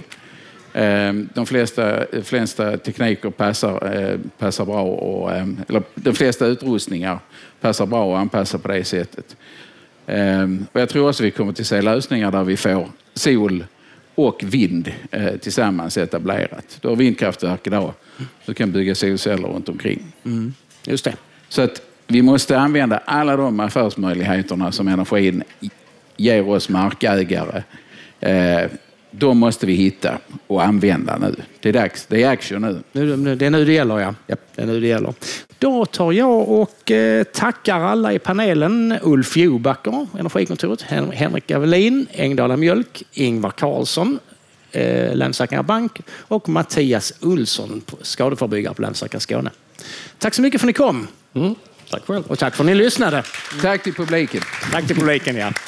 Eh, 0.72 1.12
de 1.34 1.46
flesta, 1.46 2.04
flesta 2.22 2.76
tekniker 2.76 3.30
passar, 3.30 3.94
eh, 3.94 4.18
passar 4.38 4.64
bra, 4.64 4.82
och, 4.82 5.32
eh, 5.32 5.46
eller 5.68 5.82
de 5.94 6.12
flesta 6.12 6.46
utrustningar 6.46 7.18
passar 7.60 7.86
bra 7.86 8.14
att 8.14 8.20
anpassa 8.20 8.58
på 8.58 8.68
det 8.68 8.84
sättet. 8.84 9.36
Eh, 10.06 10.42
och 10.72 10.80
jag 10.80 10.88
tror 10.88 11.08
också 11.08 11.22
vi 11.22 11.30
kommer 11.30 11.52
till 11.52 11.66
se 11.66 11.82
lösningar 11.82 12.30
där 12.30 12.44
vi 12.44 12.56
får 12.56 12.88
sol 13.14 13.64
och 14.14 14.40
vind 14.44 14.92
eh, 15.10 15.36
tillsammans 15.36 15.96
etablerat. 15.96 16.78
Du 16.80 16.88
har 16.88 16.96
vindkraftverk 16.96 17.66
idag. 17.66 17.92
Du 18.46 18.54
kan 18.54 18.72
bygga 18.72 18.94
solceller 18.94 19.48
runt 19.48 19.68
omkring. 19.68 20.12
Just 20.86 21.04
det. 21.04 21.14
Så 21.48 21.62
att 21.62 21.82
vi 22.06 22.22
måste 22.22 22.58
använda 22.58 22.98
alla 23.04 23.36
de 23.36 23.60
affärsmöjligheterna 23.60 24.72
som 24.72 24.88
energin 24.88 25.42
ger 26.16 26.48
oss 26.48 26.68
markägare. 26.68 27.62
Eh, 28.20 28.70
de 29.10 29.38
måste 29.38 29.66
vi 29.66 29.74
hitta 29.74 30.18
och 30.46 30.64
använda 30.64 31.18
nu. 31.18 31.34
Det 31.60 31.68
är 31.68 31.72
dags. 31.72 32.06
Det 32.08 32.22
är 32.22 32.30
action 32.30 32.62
nu. 32.62 32.78
Nu, 32.92 33.16
nu- 33.16 33.34
det 33.36 33.46
är 33.46 33.50
nu 33.50 33.64
det 33.64 33.72
gäller, 33.72 33.98
ja. 33.98 34.14
Det 34.26 34.62
är 34.62 34.66
nu 34.66 34.80
det 34.80 34.86
gäller. 34.86 35.14
Då 35.58 35.86
tar 35.86 36.12
jag 36.12 36.48
och 36.48 36.90
eh, 36.90 37.24
tackar 37.24 37.80
alla 37.80 38.12
i 38.12 38.18
panelen. 38.18 38.98
Ulf 39.02 39.36
Jobacker, 39.36 40.06
Energikontoret, 40.18 40.82
Hen- 40.82 41.12
Henrik 41.12 41.50
Avelin, 41.50 42.06
Engdala 42.12 42.56
Mjölk, 42.56 43.02
Ingvar 43.12 43.50
Karlsson, 43.50 44.18
eh, 44.72 45.14
Länsförsäkringar 45.16 45.62
Bank 45.62 46.00
och 46.18 46.48
Mattias 46.48 47.12
Olsson, 47.20 47.82
skadeförebyggare 48.02 48.74
på 48.74 48.82
Länsförsäkringar 48.82 49.20
Skåne. 49.20 49.50
Tack 50.18 50.34
så 50.34 50.42
mycket 50.42 50.60
för 50.60 50.66
att 50.66 50.68
ni 50.68 50.72
kom 50.72 51.08
Mm. 51.34 51.54
Tack 51.90 52.06
själv. 52.06 52.24
och 52.26 52.38
tack 52.38 52.54
för 52.54 52.62
att 52.64 52.66
ni 52.66 52.74
lyssnade. 52.74 53.22
Tack 53.62 53.82
till 53.82 53.94
publiken. 53.94 54.40
Tack 54.72 54.86
till 54.86 54.96
publiken, 54.96 55.36
ja. 55.36 55.52